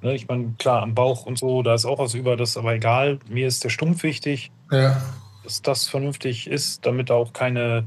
Ne, 0.00 0.14
ich 0.14 0.28
meine, 0.28 0.54
klar, 0.58 0.82
am 0.82 0.94
Bauch 0.94 1.26
und 1.26 1.38
so, 1.38 1.62
da 1.62 1.74
ist 1.74 1.84
auch 1.84 1.98
was 1.98 2.14
über, 2.14 2.36
das 2.36 2.50
ist 2.50 2.56
aber 2.56 2.74
egal. 2.74 3.18
Mir 3.28 3.46
ist 3.48 3.64
der 3.64 3.70
Stumpf 3.70 4.02
wichtig, 4.04 4.52
ja. 4.70 5.00
dass 5.42 5.60
das 5.62 5.88
vernünftig 5.88 6.48
ist, 6.48 6.86
damit 6.86 7.10
auch 7.10 7.32
keine, 7.32 7.84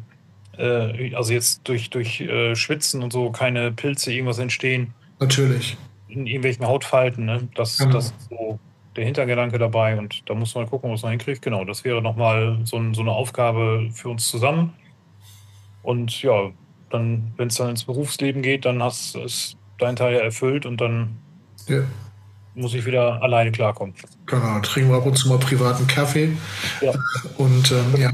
äh, 0.57 1.15
also 1.15 1.31
jetzt 1.31 1.61
durch, 1.65 1.89
durch 1.89 2.19
äh, 2.19 2.55
Schwitzen 2.55 3.01
und 3.01 3.13
so 3.13 3.31
keine 3.31 3.71
Pilze 3.71 4.11
irgendwas 4.11 4.39
entstehen. 4.39 4.93
Natürlich. 5.19 5.77
In 6.09 6.27
irgendwelchen 6.27 6.67
Hautfalten, 6.67 7.25
ne? 7.25 7.47
Das, 7.55 7.77
genau. 7.77 7.93
das 7.93 8.07
ist 8.07 8.29
so 8.29 8.59
der 8.97 9.05
Hintergedanke 9.05 9.57
dabei 9.57 9.97
und 9.97 10.29
da 10.29 10.33
muss 10.33 10.53
man 10.53 10.67
gucken, 10.67 10.91
was 10.91 11.03
man 11.03 11.11
hinkriegt. 11.11 11.41
Genau, 11.41 11.63
das 11.63 11.85
wäre 11.85 12.01
nochmal 12.01 12.59
so, 12.65 12.77
ein, 12.77 12.93
so 12.93 13.01
eine 13.01 13.11
Aufgabe 13.11 13.89
für 13.93 14.09
uns 14.09 14.27
zusammen. 14.27 14.73
Und 15.81 16.21
ja, 16.21 16.51
dann, 16.89 17.31
wenn 17.37 17.47
es 17.47 17.55
dann 17.55 17.69
ins 17.69 17.85
Berufsleben 17.85 18.41
geht, 18.41 18.65
dann 18.65 18.83
hast 18.83 19.15
du 19.15 19.25
dein 19.77 19.95
Teil 19.95 20.15
erfüllt 20.15 20.65
und 20.65 20.81
dann 20.81 21.17
ja 21.71 21.83
muss 22.53 22.73
ich 22.73 22.85
wieder 22.85 23.21
alleine 23.21 23.51
klarkommen. 23.51 23.95
Genau, 24.25 24.59
trinken 24.59 24.91
wir 24.91 24.97
ab 24.97 25.05
und 25.05 25.17
zu 25.17 25.29
mal 25.29 25.37
privaten 25.37 25.87
Kaffee. 25.87 26.35
Ja. 26.81 26.91
Und 27.37 27.71
ähm, 27.71 27.95
ja, 27.97 28.11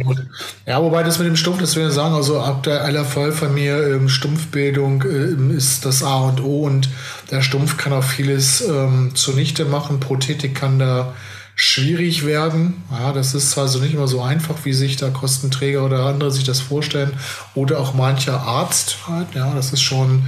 ja, 0.65 0.81
wobei 0.81 1.03
das 1.03 1.17
mit 1.17 1.27
dem 1.27 1.35
Stumpf, 1.35 1.59
das 1.59 1.75
ich 1.75 1.91
sagen, 1.91 2.13
also 2.13 2.39
ab 2.39 2.63
der 2.63 2.87
LFV 2.87 3.31
von 3.31 3.53
mir, 3.53 3.95
ähm, 3.95 4.09
Stumpfbildung 4.09 5.03
ähm, 5.03 5.51
ist 5.55 5.85
das 5.85 6.03
A 6.03 6.17
und 6.29 6.43
O 6.43 6.63
und 6.63 6.89
der 7.31 7.41
Stumpf 7.41 7.77
kann 7.77 7.93
auch 7.93 8.03
vieles 8.03 8.61
ähm, 8.61 9.15
zunichte 9.15 9.65
machen. 9.65 9.99
Prothetik 9.99 10.55
kann 10.55 10.77
da 10.77 11.13
schwierig 11.59 12.23
werden. 12.23 12.83
Ja, 12.91 13.11
das 13.13 13.33
ist 13.33 13.57
also 13.57 13.79
nicht 13.79 13.95
immer 13.95 14.07
so 14.07 14.21
einfach, 14.21 14.57
wie 14.63 14.73
sich 14.73 14.95
da 14.95 15.09
Kostenträger 15.09 15.83
oder 15.83 16.05
andere 16.05 16.29
sich 16.29 16.43
das 16.43 16.59
vorstellen. 16.59 17.11
Oder 17.55 17.79
auch 17.79 17.95
mancher 17.95 18.41
Arzt 18.41 18.97
halt. 19.07 19.29
Ja, 19.33 19.51
das 19.55 19.73
ist 19.73 19.81
schon, 19.81 20.27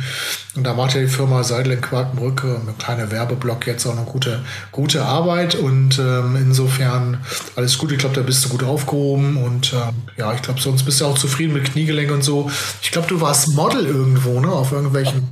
und 0.56 0.63
da 0.63 0.74
macht 0.74 0.96
ja 0.96 1.02
die 1.02 1.08
Firma 1.08 1.44
Seidel 1.44 1.74
in 1.74 1.82
Quakenbrücke, 1.82 2.60
ein 2.68 2.78
kleiner 2.80 3.12
Werbeblock 3.12 3.68
jetzt 3.68 3.86
auch 3.86 3.96
eine 3.96 4.06
gute, 4.06 4.44
gute 4.72 5.06
Arbeit. 5.06 5.54
Und 5.54 6.00
ähm, 6.00 6.36
insofern 6.36 7.24
alles 7.56 7.78
gut. 7.78 7.92
Ich 7.92 8.00
glaube, 8.00 8.15
da 8.15 8.22
bist 8.22 8.44
du 8.46 8.50
gut 8.50 8.63
aufgehoben. 8.63 9.38
Und 9.38 9.72
ähm, 9.74 9.94
ja, 10.18 10.34
ich 10.34 10.42
glaube, 10.42 10.60
sonst 10.60 10.82
bist 10.82 11.00
du 11.00 11.06
auch 11.06 11.18
zufrieden 11.18 11.54
mit 11.54 11.72
Kniegelenk 11.72 12.10
und 12.10 12.24
so. 12.24 12.50
Ich 12.82 12.89
glaube, 12.89 13.08
du 13.08 13.22
warst 13.22 13.50
Model 13.50 13.86
irgendwo, 13.86 14.39
ne? 14.39 14.52
Auf 14.52 14.72
irgendwelchen. 14.72 15.30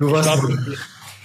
Du 0.00 0.10
warst. 0.10 0.42
Model. 0.42 0.76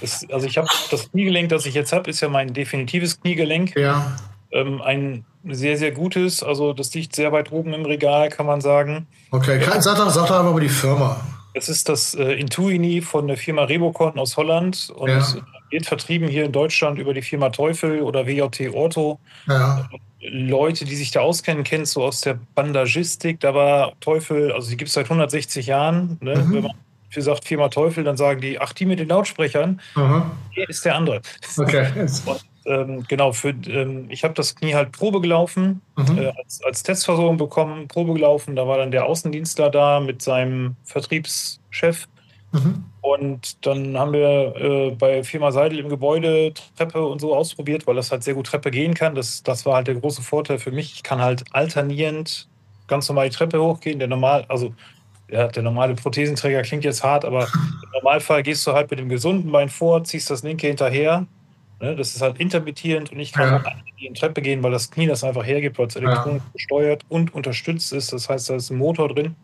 Das, 0.01 0.25
also 0.29 0.47
ich 0.47 0.57
habe 0.57 0.67
das 0.91 1.12
Kniegelenk, 1.12 1.49
das 1.49 1.65
ich 1.65 1.73
jetzt 1.73 1.91
habe, 1.91 2.10
ist 2.10 2.21
ja 2.21 2.29
mein 2.29 2.53
definitives 2.53 3.19
Kniegelenk. 3.19 3.75
Ja. 3.75 4.15
Ähm, 4.51 4.81
ein 4.81 5.25
sehr, 5.43 5.77
sehr 5.77 5.91
gutes. 5.91 6.43
Also 6.43 6.73
das 6.73 6.93
liegt 6.93 7.15
sehr 7.15 7.31
weit 7.31 7.51
oben 7.51 7.73
im 7.73 7.86
Regal, 7.86 8.29
kann 8.29 8.45
man 8.45 8.62
sagen. 8.62 9.07
Okay, 9.31 9.60
kann, 9.60 9.81
sag, 9.81 9.97
doch, 9.97 10.10
sag 10.10 10.27
doch 10.27 10.39
einfach 10.39 10.53
mal 10.53 10.60
die 10.60 10.69
Firma. 10.69 11.19
Es 11.53 11.69
ist 11.69 11.89
das 11.89 12.13
äh, 12.13 12.33
Intuini 12.33 13.01
von 13.01 13.27
der 13.27 13.38
Firma 13.38 13.63
Rebocon 13.63 14.19
aus 14.19 14.38
Holland 14.38 14.91
und 14.95 15.10
ja. 15.10 15.25
wird 15.71 15.86
vertrieben 15.86 16.27
hier 16.27 16.45
in 16.45 16.51
Deutschland 16.51 16.99
über 16.99 17.13
die 17.13 17.23
Firma 17.23 17.49
Teufel 17.49 18.01
oder 18.01 18.27
WJT 18.27 18.73
Ortho. 18.73 19.19
Ja. 19.47 19.89
Leute, 20.19 20.86
die 20.86 20.95
sich 20.95 21.12
da 21.12 21.21
auskennen, 21.21 21.63
kennen 21.63 21.86
so 21.86 22.03
aus 22.03 22.21
der 22.21 22.39
Bandagistik. 22.55 23.39
Da 23.39 23.53
war 23.53 23.93
Teufel, 23.99 24.51
also 24.51 24.69
die 24.69 24.77
gibt 24.77 24.89
es 24.89 24.93
seit 24.93 25.05
160 25.05 25.67
Jahren. 25.67 26.17
Ne? 26.21 26.36
Mhm. 26.36 26.53
Wenn 26.53 26.63
man 26.63 26.71
für 27.17 27.23
sagt 27.23 27.45
Firma 27.45 27.69
Teufel, 27.69 28.03
dann 28.03 28.15
sagen 28.15 28.41
die, 28.41 28.60
ach, 28.60 28.73
die 28.73 28.86
mit 28.86 28.99
den 28.99 29.08
Lautsprechern, 29.08 29.82
Aha. 29.95 30.30
hier 30.51 30.69
ist 30.69 30.86
der 30.86 30.95
andere. 30.95 31.21
Okay. 31.58 31.88
Und, 31.97 32.45
ähm, 32.67 33.06
genau, 33.08 33.32
für, 33.32 33.49
ähm, 33.49 34.06
ich 34.10 34.23
habe 34.23 34.36
das 34.36 34.56
Knie 34.56 34.75
halt 34.75 34.91
Probe 34.91 35.19
gelaufen, 35.19 35.82
mhm. 35.95 36.17
äh, 36.19 36.34
als, 36.38 36.63
als 36.63 36.84
Testversorgung 36.84 37.38
bekommen, 37.38 37.88
Probe 37.88 38.13
gelaufen. 38.13 38.56
Da 38.56 38.67
war 38.67 38.77
dann 38.77 38.91
der 38.91 39.06
Außendienstler 39.06 39.71
da 39.71 39.99
mit 39.99 40.21
seinem 40.21 40.75
Vertriebschef. 40.84 42.08
Mhm. 42.51 42.84
Und 43.01 43.65
dann 43.65 43.97
haben 43.97 44.13
wir 44.13 44.56
äh, 44.56 44.91
bei 44.91 45.23
Firma 45.23 45.51
Seidel 45.51 45.80
im 45.80 45.89
Gebäude 45.89 46.53
Treppe 46.77 47.03
und 47.03 47.19
so 47.19 47.36
ausprobiert, 47.36 47.88
weil 47.88 47.95
das 47.95 48.12
halt 48.12 48.23
sehr 48.23 48.36
gut 48.36 48.45
Treppe 48.45 48.69
gehen 48.69 48.93
kann. 48.93 49.15
Das, 49.15 49.41
das 49.41 49.65
war 49.65 49.75
halt 49.75 49.88
der 49.88 49.95
große 49.95 50.21
Vorteil 50.21 50.60
für 50.60 50.71
mich. 50.71 50.93
Ich 50.93 51.03
kann 51.03 51.19
halt 51.19 51.45
alternierend 51.51 52.47
ganz 52.88 53.10
normal 53.10 53.30
die 53.30 53.36
Treppe 53.36 53.60
hochgehen. 53.60 53.97
Der 53.97 54.08
normal, 54.08 54.45
also 54.49 54.73
ja, 55.29 55.47
der 55.47 55.63
normale 55.63 55.95
Prothesenträger 55.95 56.61
klingt 56.61 56.83
jetzt 56.83 57.03
hart, 57.03 57.25
aber 57.25 57.43
im 57.43 57.89
Normalfall 57.93 58.43
gehst 58.43 58.65
du 58.65 58.73
halt 58.73 58.89
mit 58.89 58.99
dem 58.99 59.09
gesunden 59.09 59.51
Bein 59.51 59.69
vor, 59.69 60.03
ziehst 60.03 60.29
das 60.29 60.43
linke 60.43 60.67
hinterher. 60.67 61.25
Ne, 61.79 61.95
das 61.95 62.15
ist 62.15 62.21
halt 62.21 62.39
intermittierend 62.39 63.11
und 63.11 63.19
ich 63.19 63.33
kann 63.33 63.63
ja. 63.63 63.71
in 63.99 64.13
die 64.13 64.19
Treppe 64.19 64.41
gehen, 64.41 64.63
weil 64.63 64.71
das 64.71 64.89
Knie 64.89 65.05
das 65.05 65.23
einfach 65.23 65.45
hergibt, 65.45 65.77
weil 65.77 65.87
es 65.87 65.95
elektronisch 65.95 66.41
ja. 66.43 66.51
gesteuert 66.53 67.03
und 67.07 67.35
unterstützt 67.35 67.93
ist. 67.93 68.13
Das 68.13 68.29
heißt, 68.29 68.49
da 68.49 68.55
ist 68.55 68.71
ein 68.71 68.77
Motor 68.77 69.09
drin. 69.09 69.35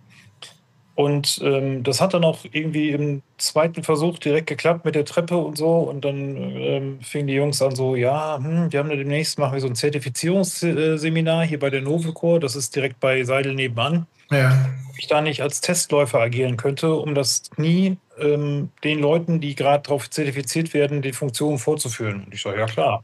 Und 0.96 1.40
ähm, 1.44 1.84
das 1.84 2.02
hat 2.02 2.14
dann 2.14 2.24
auch 2.24 2.40
irgendwie 2.52 2.92
im 2.92 3.24
zweiten 3.38 3.84
Versuch 3.84 4.20
direkt 4.20 4.48
geklappt 4.48 4.86
mit 4.86 4.94
der 4.94 5.06
Treppe 5.06 5.38
und 5.38 5.58
so. 5.58 5.78
Und 5.78 6.06
dann 6.06 6.36
ähm, 6.56 7.00
fingen 7.02 7.28
die 7.28 7.34
Jungs 7.34 7.62
an 7.64 7.76
so, 7.76 7.96
ja, 7.96 8.38
hm, 8.38 8.72
wir 8.72 8.80
haben 8.80 8.90
da 8.90 8.96
demnächst 8.96 9.40
machen 9.40 9.54
wir 9.54 9.60
so 9.60 9.68
ein 9.68 9.76
Zertifizierungsseminar 9.76 11.46
hier 11.46 11.60
bei 11.60 11.72
der 11.72 11.82
Novecor. 11.82 12.40
Das 12.40 12.56
ist 12.56 12.76
direkt 12.76 13.00
bei 13.00 13.24
Seidel 13.24 13.56
nebenan. 13.56 14.06
Ja. 14.34 14.70
Ob 14.90 15.00
ich 15.00 15.08
da 15.08 15.22
nicht 15.22 15.42
als 15.42 15.62
Testläufer 15.62 16.20
agieren 16.20 16.58
könnte, 16.58 16.94
um 16.94 17.16
das 17.16 17.44
Knie 17.56 17.98
ähm, 18.20 18.70
den 18.84 19.00
Leuten, 19.00 19.40
die 19.42 19.56
gerade 19.56 19.84
darauf 19.84 20.10
zertifiziert 20.10 20.74
werden, 20.74 21.02
die 21.02 21.14
Funktionen 21.14 21.58
vorzuführen. 21.58 22.24
Und 22.26 22.34
ich 22.34 22.42
sage, 22.42 22.60
ja 22.60 22.66
klar. 22.66 23.04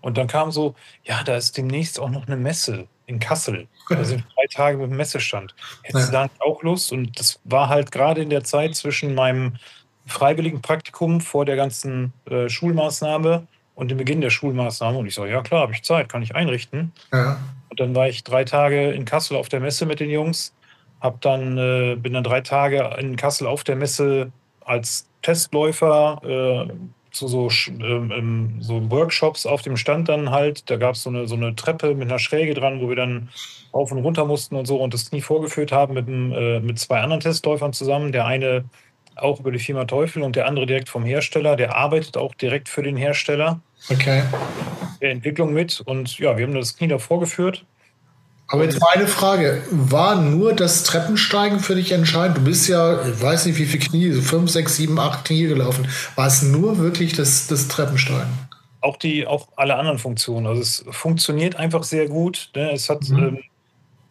Und 0.00 0.18
dann 0.18 0.28
kam 0.28 0.52
so, 0.52 0.74
ja, 1.04 1.22
da 1.24 1.36
ist 1.36 1.56
demnächst 1.56 1.98
auch 1.98 2.10
noch 2.10 2.26
eine 2.26 2.36
Messe 2.36 2.86
in 3.06 3.18
Kassel. 3.18 3.66
Da 3.88 4.02
sind 4.02 4.24
drei 4.34 4.46
Tage 4.52 4.78
mit 4.78 4.90
dem 4.90 4.96
Messestand. 4.96 5.54
Hättest 5.84 6.12
ja. 6.12 6.24
du 6.24 6.30
da 6.36 6.44
auch 6.44 6.64
Lust? 6.64 6.90
Und 6.90 7.20
das 7.20 7.38
war 7.44 7.68
halt 7.68 7.92
gerade 7.92 8.20
in 8.20 8.30
der 8.30 8.42
Zeit 8.42 8.74
zwischen 8.74 9.14
meinem 9.14 9.54
freiwilligen 10.06 10.60
Praktikum 10.60 11.20
vor 11.20 11.44
der 11.44 11.54
ganzen 11.54 12.12
äh, 12.28 12.48
Schulmaßnahme 12.48 13.46
und 13.76 13.90
dem 13.92 13.98
Beginn 13.98 14.20
der 14.20 14.30
Schulmaßnahme. 14.30 14.98
Und 14.98 15.06
ich 15.06 15.14
sage, 15.14 15.30
ja 15.30 15.42
klar, 15.42 15.60
habe 15.60 15.72
ich 15.72 15.84
Zeit, 15.84 16.08
kann 16.08 16.22
ich 16.22 16.34
einrichten. 16.34 16.92
Ja. 17.12 17.38
Und 17.68 17.78
dann 17.78 17.94
war 17.94 18.08
ich 18.08 18.24
drei 18.24 18.42
Tage 18.42 18.90
in 18.90 19.04
Kassel 19.04 19.36
auf 19.36 19.48
der 19.48 19.60
Messe 19.60 19.86
mit 19.86 20.00
den 20.00 20.10
Jungs, 20.10 20.52
hab 21.00 21.20
dann, 21.20 21.58
äh, 21.58 21.96
bin 21.96 22.14
dann 22.14 22.24
drei 22.24 22.40
Tage 22.40 22.96
in 22.98 23.16
Kassel 23.16 23.46
auf 23.46 23.64
der 23.64 23.76
Messe 23.76 24.32
als 24.64 25.08
Testläufer 25.22 26.20
äh, 26.24 26.72
zu 27.10 27.28
so, 27.28 27.48
ähm, 27.68 28.56
so 28.60 28.90
Workshops 28.90 29.46
auf 29.46 29.62
dem 29.62 29.76
Stand 29.76 30.08
dann 30.08 30.30
halt. 30.30 30.68
Da 30.70 30.76
gab 30.76 30.94
es 30.94 31.02
so 31.02 31.10
eine, 31.10 31.26
so 31.26 31.34
eine 31.34 31.56
Treppe 31.56 31.94
mit 31.94 32.08
einer 32.08 32.18
Schräge 32.18 32.54
dran, 32.54 32.80
wo 32.80 32.88
wir 32.88 32.96
dann 32.96 33.30
auf 33.72 33.90
und 33.90 33.98
runter 33.98 34.24
mussten 34.24 34.56
und 34.56 34.66
so 34.66 34.76
und 34.76 34.94
das 34.94 35.10
Knie 35.10 35.22
vorgeführt 35.22 35.72
haben 35.72 35.94
mit, 35.94 36.08
äh, 36.08 36.60
mit 36.60 36.78
zwei 36.78 37.00
anderen 37.00 37.20
Testläufern 37.20 37.72
zusammen. 37.72 38.12
Der 38.12 38.26
eine 38.26 38.64
auch 39.16 39.40
über 39.40 39.50
die 39.50 39.58
Firma 39.58 39.86
Teufel 39.86 40.22
und 40.22 40.36
der 40.36 40.46
andere 40.46 40.66
direkt 40.66 40.88
vom 40.88 41.04
Hersteller. 41.04 41.56
Der 41.56 41.74
arbeitet 41.74 42.16
auch 42.16 42.34
direkt 42.34 42.68
für 42.68 42.82
den 42.82 42.96
Hersteller. 42.96 43.60
Okay. 43.90 44.22
Der 45.00 45.10
Entwicklung 45.10 45.54
mit 45.54 45.80
und 45.80 46.18
ja, 46.18 46.36
wir 46.36 46.46
haben 46.46 46.54
das 46.54 46.76
Knie 46.76 46.88
da 46.88 46.98
vorgeführt 46.98 47.64
aber 48.48 48.64
jetzt 48.64 48.80
meine 48.80 49.06
Frage, 49.08 49.62
war 49.70 50.20
nur 50.20 50.52
das 50.52 50.84
Treppensteigen 50.84 51.58
für 51.58 51.74
dich 51.74 51.92
entscheidend? 51.92 52.38
Du 52.38 52.44
bist 52.44 52.68
ja, 52.68 53.04
ich 53.06 53.20
weiß 53.20 53.46
nicht 53.46 53.58
wie 53.58 53.66
viele 53.66 53.84
Knie, 53.84 54.12
so 54.12 54.22
fünf, 54.22 54.50
sechs, 54.50 54.76
sieben, 54.76 54.98
acht 55.00 55.24
Knie 55.24 55.48
gelaufen. 55.48 55.88
War 56.14 56.28
es 56.28 56.42
nur 56.42 56.78
wirklich 56.78 57.12
das, 57.14 57.48
das 57.48 57.66
Treppensteigen? 57.66 58.32
Auch 58.80 58.96
die, 58.98 59.26
auch 59.26 59.48
alle 59.56 59.74
anderen 59.74 59.98
Funktionen. 59.98 60.46
Also 60.46 60.62
es 60.62 60.84
funktioniert 60.90 61.56
einfach 61.56 61.82
sehr 61.82 62.06
gut. 62.08 62.50
Ne? 62.54 62.70
Es 62.72 62.88
hat 62.88 63.08
mhm. 63.08 63.18
ähm, 63.18 63.38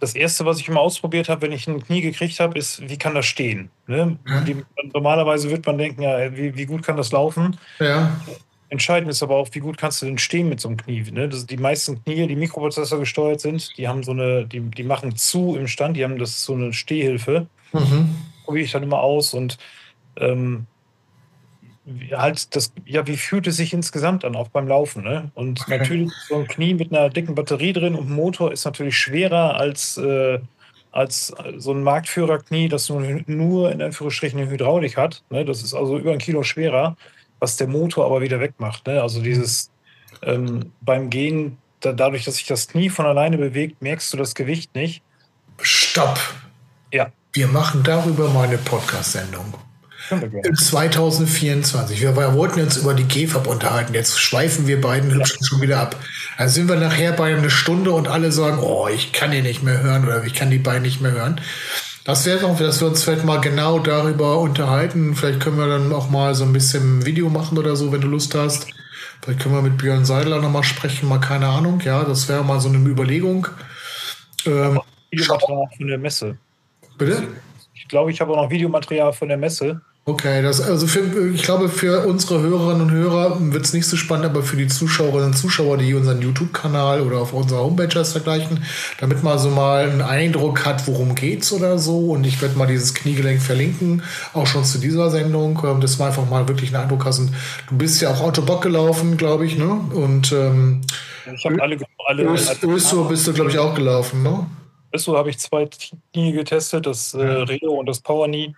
das 0.01 0.15
erste, 0.15 0.45
was 0.45 0.59
ich 0.59 0.67
immer 0.67 0.81
ausprobiert 0.81 1.29
habe, 1.29 1.43
wenn 1.43 1.53
ich 1.53 1.67
ein 1.67 1.81
Knie 1.81 2.01
gekriegt 2.01 2.39
habe, 2.41 2.59
ist, 2.59 2.81
wie 2.89 2.97
kann 2.97 3.15
das 3.15 3.25
stehen? 3.25 3.69
Ne? 3.87 4.17
Mhm. 4.25 4.45
Die, 4.45 4.63
normalerweise 4.93 5.49
wird 5.49 5.65
man 5.65 5.77
denken, 5.77 6.01
ja, 6.01 6.35
wie, 6.35 6.55
wie 6.57 6.65
gut 6.65 6.83
kann 6.83 6.97
das 6.97 7.13
laufen? 7.13 7.57
Ja. 7.79 8.19
Entscheidend 8.69 9.09
ist 9.09 9.21
aber 9.21 9.35
auch, 9.35 9.49
wie 9.51 9.59
gut 9.59 9.77
kannst 9.77 10.01
du 10.01 10.07
denn 10.07 10.17
stehen 10.17 10.49
mit 10.49 10.59
so 10.59 10.67
einem 10.67 10.77
Knie. 10.77 11.03
Ne? 11.11 11.29
Das, 11.29 11.45
die 11.45 11.57
meisten 11.57 12.03
Knie, 12.03 12.27
die 12.27 12.35
Mikroprozessor 12.35 12.99
gesteuert 12.99 13.39
sind, 13.39 13.77
die 13.77 13.87
haben 13.87 14.03
so 14.03 14.11
eine, 14.11 14.45
die, 14.45 14.59
die 14.59 14.83
machen 14.83 15.15
zu 15.15 15.55
im 15.55 15.67
Stand, 15.67 15.97
die 15.97 16.03
haben 16.03 16.17
das 16.17 16.43
so 16.43 16.53
eine 16.53 16.73
Stehhilfe. 16.73 17.47
Mhm. 17.73 18.15
Probiere 18.43 18.65
ich 18.65 18.71
dann 18.71 18.83
immer 18.83 19.01
aus 19.01 19.33
und 19.33 19.57
ähm, 20.17 20.65
halt 22.11 22.55
das, 22.55 22.73
ja, 22.85 23.05
wie 23.05 23.17
fühlt 23.17 23.45
es 23.45 23.57
sich 23.57 23.73
insgesamt 23.73 24.25
an, 24.25 24.35
auch 24.35 24.47
beim 24.47 24.67
Laufen, 24.67 25.03
ne? 25.03 25.29
Und 25.35 25.61
okay. 25.61 25.77
natürlich 25.77 26.11
so 26.27 26.35
ein 26.35 26.47
Knie 26.47 26.73
mit 26.73 26.91
einer 26.91 27.09
dicken 27.09 27.35
Batterie 27.35 27.73
drin 27.73 27.93
und 27.93 28.09
Motor 28.09 28.51
ist 28.51 28.65
natürlich 28.65 28.97
schwerer 28.97 29.55
als, 29.55 29.97
äh, 29.97 30.39
als 30.91 31.33
so 31.57 31.71
ein 31.71 31.83
Marktführerknie, 31.83 32.69
das 32.69 32.89
nur, 32.89 33.01
nur 33.27 33.71
in 33.71 33.81
Anführungsstrichen 33.81 34.39
eine 34.39 34.49
Hydraulik 34.49 34.97
hat. 34.97 35.23
Ne? 35.29 35.45
Das 35.45 35.61
ist 35.61 35.75
also 35.75 35.99
über 35.99 36.11
ein 36.11 36.17
Kilo 36.17 36.41
schwerer 36.41 36.95
was 37.39 37.57
der 37.57 37.67
Motor 37.67 38.05
aber 38.05 38.21
wieder 38.21 38.39
wegmacht. 38.39 38.87
Ne? 38.87 39.01
Also 39.01 39.21
dieses 39.21 39.69
ähm, 40.21 40.71
beim 40.81 41.09
Gehen, 41.09 41.57
da, 41.79 41.93
dadurch, 41.93 42.25
dass 42.25 42.35
sich 42.35 42.47
das 42.47 42.67
Knie 42.67 42.89
von 42.89 43.05
alleine 43.05 43.37
bewegt, 43.37 43.81
merkst 43.81 44.11
du 44.13 44.17
das 44.17 44.35
Gewicht 44.35 44.73
nicht. 44.75 45.03
Stopp! 45.61 46.19
Ja. 46.91 47.11
Wir 47.33 47.47
machen 47.47 47.83
darüber 47.83 48.29
mal 48.29 48.47
eine 48.47 48.57
Podcast-Sendung. 48.57 49.53
in 50.43 50.55
2024. 50.55 51.99
Wir, 52.01 52.15
wir, 52.15 52.33
wollten 52.33 52.61
uns 52.61 52.77
über 52.77 52.93
die 52.93 53.07
GFAB 53.07 53.47
unterhalten. 53.47 53.93
Jetzt 53.93 54.19
schweifen 54.19 54.67
wir 54.67 54.79
beiden 54.79 55.13
hübsch 55.13 55.37
schon 55.41 55.61
wieder 55.61 55.79
ab. 55.79 55.95
Dann 56.37 56.49
sind 56.49 56.69
wir 56.69 56.75
nachher 56.75 57.11
bei 57.13 57.35
einer 57.35 57.49
Stunde 57.49 57.91
und 57.91 58.07
alle 58.07 58.31
sagen, 58.31 58.59
oh, 58.59 58.87
ich 58.87 59.13
kann 59.13 59.31
die 59.31 59.41
nicht 59.41 59.63
mehr 59.63 59.81
hören 59.81 60.05
oder 60.05 60.23
ich 60.23 60.33
kann 60.33 60.51
die 60.51 60.59
beiden 60.59 60.83
nicht 60.83 61.01
mehr 61.01 61.11
hören. 61.11 61.41
Das 62.05 62.23
wäre 62.27 62.39
doch, 62.39 62.57
dass 62.57 62.79
wir 62.81 62.87
uns 62.87 63.03
vielleicht 63.03 63.25
mal 63.25 63.41
genau 63.41 63.79
darüber 63.79 64.37
unterhalten. 64.37 65.15
Vielleicht 65.15 65.39
können 65.39 65.57
wir 65.57 65.67
dann 65.67 65.91
auch 65.91 66.07
mal 66.11 66.35
so 66.35 66.43
ein 66.43 66.53
bisschen 66.53 67.03
Video 67.03 67.29
machen 67.29 67.57
oder 67.57 67.75
so, 67.75 67.91
wenn 67.91 67.99
du 67.99 68.07
Lust 68.07 68.35
hast. 68.35 68.67
Vielleicht 69.21 69.39
können 69.39 69.55
wir 69.55 69.63
mit 69.63 69.79
Björn 69.79 70.05
Seidler 70.05 70.39
nochmal 70.39 70.63
sprechen, 70.63 71.09
mal 71.09 71.19
keine 71.19 71.47
Ahnung. 71.47 71.81
Ja, 71.83 72.03
das 72.03 72.29
wäre 72.29 72.43
mal 72.43 72.59
so 72.59 72.69
eine 72.69 72.77
Überlegung. 72.77 73.47
Ähm, 74.45 74.79
Videomaterial 75.09 75.67
von 75.75 75.87
der 75.87 75.97
Messe. 75.97 76.37
Bitte? 76.99 77.27
Ich 77.73 77.87
glaube, 77.87 78.11
ich 78.11 78.21
habe 78.21 78.33
auch 78.33 78.43
noch 78.43 78.49
Videomaterial 78.51 79.11
von 79.11 79.27
der 79.27 79.37
Messe. 79.37 79.81
Okay, 80.07 80.43
das, 80.43 80.61
also 80.61 80.85
für, 80.85 81.33
ich 81.33 81.41
glaube, 81.41 81.67
für 81.67 82.05
unsere 82.05 82.39
Hörerinnen 82.39 82.81
und 82.83 82.91
Hörer 82.91 83.37
wird 83.39 83.65
es 83.65 83.73
nicht 83.73 83.87
so 83.87 83.97
spannend, 83.97 84.27
aber 84.27 84.43
für 84.43 84.55
die 84.55 84.67
Zuschauerinnen 84.67 85.29
und 85.29 85.33
Zuschauer, 85.33 85.77
die 85.77 85.95
unseren 85.95 86.21
YouTube-Kanal 86.21 87.01
oder 87.01 87.17
auf 87.17 87.33
unserer 87.33 87.61
Homepage 87.61 87.87
das 87.87 88.11
vergleichen, 88.11 88.63
damit 88.99 89.23
man 89.23 89.39
so 89.39 89.49
mal 89.49 89.89
einen 89.89 90.03
Eindruck 90.03 90.63
hat, 90.63 90.85
worum 90.87 91.15
geht's 91.15 91.51
oder 91.51 91.79
so. 91.79 92.11
Und 92.11 92.23
ich 92.27 92.39
werde 92.39 92.55
mal 92.55 92.67
dieses 92.67 92.93
Kniegelenk 92.93 93.41
verlinken, 93.41 94.03
auch 94.33 94.45
schon 94.45 94.63
zu 94.63 94.77
dieser 94.77 95.09
Sendung, 95.09 95.59
ähm, 95.65 95.81
dass 95.81 95.97
man 95.97 96.09
einfach 96.09 96.29
mal 96.29 96.47
wirklich 96.47 96.71
einen 96.71 96.83
Eindruck 96.83 97.03
hast. 97.03 97.17
Und 97.17 97.31
du 97.69 97.75
bist 97.75 97.99
ja 97.99 98.11
auch 98.11 98.21
Autobock 98.21 98.61
gelaufen, 98.61 99.17
glaube 99.17 99.47
ich, 99.47 99.57
ne? 99.57 99.71
Und 99.71 100.31
ähm, 100.31 100.81
ich 101.33 101.45
habe 101.45 101.59
alle, 101.59 101.79
alle, 102.05 102.23
Östo 102.25 103.05
bist 103.05 103.25
du, 103.25 103.33
glaube 103.33 103.49
ich, 103.49 103.57
auch 103.57 103.73
gelaufen, 103.73 104.21
ne? 104.21 104.45
Östo 104.93 105.17
habe 105.17 105.31
ich 105.31 105.39
zwei 105.39 105.67
Knie 106.13 106.31
getestet, 106.31 106.85
das 106.85 107.15
äh, 107.15 107.23
Reo 107.23 107.73
und 107.79 107.87
das 107.87 108.01
Power 108.01 108.27
Knee. 108.27 108.53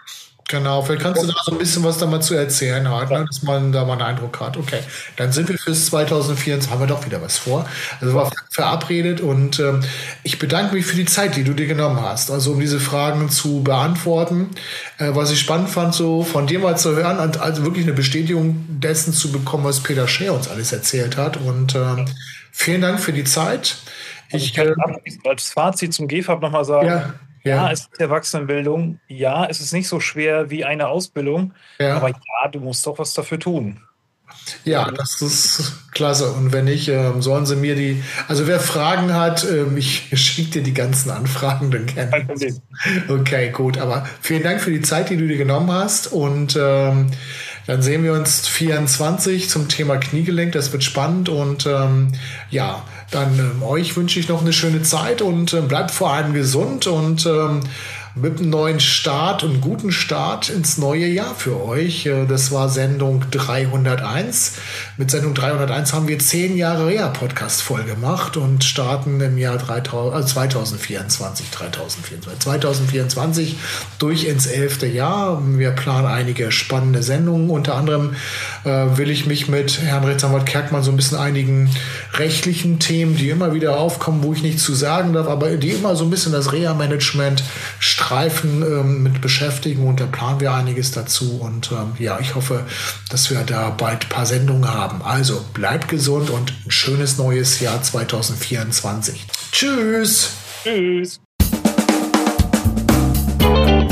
Genau, 0.50 0.82
vielleicht 0.82 1.02
kannst 1.02 1.22
du 1.22 1.28
da 1.28 1.34
so 1.44 1.52
ein 1.52 1.58
bisschen 1.58 1.84
was 1.84 1.98
da 1.98 2.06
mal 2.06 2.22
zu 2.22 2.34
erzählen, 2.34 2.90
halt, 2.90 3.10
ne? 3.10 3.26
dass 3.28 3.44
man 3.44 3.74
da 3.74 3.84
mal 3.84 3.94
einen 3.94 4.04
Eindruck 4.04 4.40
hat. 4.40 4.56
Okay, 4.56 4.80
dann 5.18 5.34
sind 5.34 5.50
wir 5.50 5.58
fürs 5.58 5.88
2024, 5.88 6.72
haben 6.72 6.80
wir 6.80 6.88
doch 6.88 7.06
wieder 7.06 7.22
was 7.22 7.38
vor. 7.38 7.68
Also 8.00 8.14
war 8.14 8.32
verabredet 8.50 9.20
und 9.20 9.60
ähm, 9.60 9.82
ich 10.24 10.40
bedanke 10.40 10.76
mich 10.76 10.86
für 10.86 10.96
die 10.96 11.04
Zeit, 11.04 11.36
die 11.36 11.44
du 11.44 11.54
dir 11.54 11.68
genommen 11.68 12.02
hast, 12.02 12.32
also 12.32 12.54
um 12.54 12.62
diese 12.62 12.80
Fragen 12.80 13.30
zu 13.30 13.62
beantworten. 13.62 14.52
Äh, 15.00 15.10
was 15.16 15.32
ich 15.32 15.40
spannend 15.42 15.70
fand, 15.70 15.94
so 15.94 16.24
von 16.24 16.48
dir 16.48 16.60
mal 16.60 16.78
zu 16.78 16.96
hören 16.96 17.20
und 17.20 17.42
also 17.42 17.64
wirklich 17.66 17.84
eine 17.84 17.94
Bestätigung 17.94 18.66
dessen 18.70 19.12
zu 19.12 19.34
bekommen, 19.34 19.66
was 19.66 19.84
Peter 19.84 20.08
Scher 20.08 20.34
uns 20.34 20.48
alles 20.48 20.72
erzählt 20.72 21.18
hat. 21.18 21.36
Und 21.36 21.76
ähm, 21.76 22.06
vielen 22.54 22.80
Dank 22.80 23.02
für 23.02 23.12
die 23.12 23.26
Zeit. 23.26 23.76
Also 24.32 24.46
ich, 24.46 24.46
ich 24.46 24.54
kann 24.54 24.68
äh, 24.68 25.30
als 25.30 25.50
Fazit 25.50 25.94
zum 25.94 26.08
GFAB 26.08 26.42
nochmal 26.42 26.64
sagen. 26.64 26.88
Ja 26.88 27.14
ja, 27.48 27.72
es 27.72 27.82
ist 27.82 28.00
Erwachsenenbildung. 28.00 29.00
Ja, 29.08 29.46
es 29.46 29.60
ist 29.60 29.74
nicht 29.74 29.88
so 29.88 30.00
schwer 30.00 30.50
wie 30.50 30.66
eine 30.66 30.88
Ausbildung. 30.88 31.54
Ja. 31.80 31.98
Aber 31.98 32.10
ja, 32.10 32.48
du 32.52 32.60
musst 32.60 32.86
doch 32.86 33.00
was 33.00 33.14
dafür 33.14 33.40
tun. 33.40 33.82
Ja, 34.64 34.92
das 34.92 35.22
ist 35.22 35.74
klasse. 35.92 36.32
Und 36.32 36.52
wenn 36.52 36.66
nicht, 36.66 36.88
ähm, 36.90 37.22
sollen 37.22 37.46
sie 37.46 37.56
mir 37.56 37.76
die. 37.76 38.04
Also 38.28 38.48
wer 38.48 38.60
Fragen 38.60 39.14
hat, 39.14 39.46
ähm, 39.50 39.78
ich 39.78 40.10
schicke 40.14 40.52
dir 40.52 40.64
die 40.64 40.74
ganzen 40.74 41.12
Anfragen 41.12 41.72
dann 41.72 41.86
gerne. 41.86 42.28
Okay, 43.08 43.50
gut. 43.52 43.78
Aber 43.78 44.06
vielen 44.22 44.44
Dank 44.44 44.62
für 44.62 44.72
die 44.72 44.82
Zeit, 44.82 45.10
die 45.10 45.18
du 45.18 45.28
dir 45.28 45.38
genommen 45.38 45.72
hast. 45.72 46.12
Und 46.12 46.58
ähm, 46.60 47.08
dann 47.68 47.82
sehen 47.82 48.04
wir 48.04 48.14
uns 48.14 48.48
24 48.48 49.50
zum 49.50 49.68
Thema 49.68 49.98
Kniegelenk. 49.98 50.54
Das 50.54 50.72
wird 50.72 50.84
spannend. 50.84 51.30
Und 51.30 51.66
ähm, 51.66 52.12
ja, 52.50 52.84
dann 53.12 53.40
ähm, 53.40 53.64
euch 53.64 53.96
wünsche 53.96 54.20
ich 54.20 54.28
noch 54.28 54.42
eine 54.42 54.54
schöne 54.54 54.82
Zeit 54.82 55.22
und 55.22 55.54
äh, 55.54 55.62
bleibt 55.62 55.92
vor 55.92 56.12
allem 56.12 56.34
gesund 56.34 56.88
und 56.88 57.26
ähm, 57.26 57.62
mit 58.22 58.40
einem 58.40 58.50
neuen 58.50 58.80
Start 58.80 59.44
und 59.44 59.62
guten 59.62 59.92
Start 59.92 60.50
ins 60.50 60.78
neue 60.78 61.06
Jahr 61.06 61.36
für 61.36 61.64
euch. 61.64 62.06
Äh, 62.06 62.26
das 62.26 62.52
war 62.52 62.70
Sendung 62.70 63.24
301. 63.32 64.54
Mit 64.98 65.12
Sendung 65.12 65.34
301 65.34 65.94
haben 65.94 66.08
wir 66.08 66.18
zehn 66.20 66.58
Jahre 66.58 66.88
Reha-Podcast 66.88 67.62
voll 67.62 67.84
gemacht 67.84 68.38
und 68.38 68.64
starten 68.64 69.22
im 69.22 69.38
Jahr 69.38 69.58
3000, 69.58 70.16
also 70.16 70.28
2024, 70.28 71.52
2024, 71.52 72.40
2024 72.40 73.56
durch 74.00 74.26
ins 74.26 74.48
elfte 74.48 74.88
Jahr. 74.88 75.42
Wir 75.46 75.72
planen 75.72 76.08
einige 76.08 76.52
spannende 76.52 77.04
Sendungen. 77.04 77.50
Unter 77.50 77.76
anderem 77.76 78.16
äh, 78.64 78.98
will 78.98 79.12
ich 79.12 79.28
mich 79.28 79.48
mit 79.48 79.82
Herrn 79.82 80.04
Rechtsanwalt 80.04 80.46
Kerkmann 80.46 80.82
so 80.82 80.92
ein 80.92 80.98
bisschen 80.98 81.18
einigen 81.18 81.70
rechtlichen 82.14 82.80
Themen, 82.80 83.16
die 83.16 83.30
immer 83.30 83.54
wieder 83.54 83.78
aufkommen, 83.78 84.24
wo 84.24 84.34
ich 84.34 84.42
nichts 84.42 84.64
zu 84.64 84.74
sagen 84.74 85.14
darf, 85.14 85.28
aber 85.28 85.50
die 85.58 85.70
immer 85.70 85.96
so 85.96 86.04
ein 86.04 86.10
bisschen 86.10 86.32
das 86.32 86.52
Reha-Management 86.52 87.44
Streifen 88.08 88.62
ähm, 88.62 89.04
mit 89.04 89.20
beschäftigen 89.20 89.86
und 89.86 90.00
da 90.00 90.06
planen 90.06 90.40
wir 90.40 90.54
einiges 90.54 90.92
dazu. 90.92 91.42
Und 91.42 91.74
ähm, 91.74 91.92
ja, 92.00 92.22
ich 92.22 92.36
hoffe, 92.36 92.66
dass 93.10 93.30
wir 93.30 93.42
da 93.42 93.70
bald 93.70 94.06
ein 94.06 94.10
paar 94.10 94.26
Sendungen 94.26 94.74
haben. 94.74 95.02
Also 95.02 95.44
bleibt 95.54 95.90
gesund 95.90 96.30
und 96.30 96.54
ein 96.66 96.72
schönes 96.72 97.18
neues 97.18 97.60
Jahr 97.60 97.82
2024. 97.82 99.28
Tschüss. 99.52 100.32
Tschüss. 100.64 101.20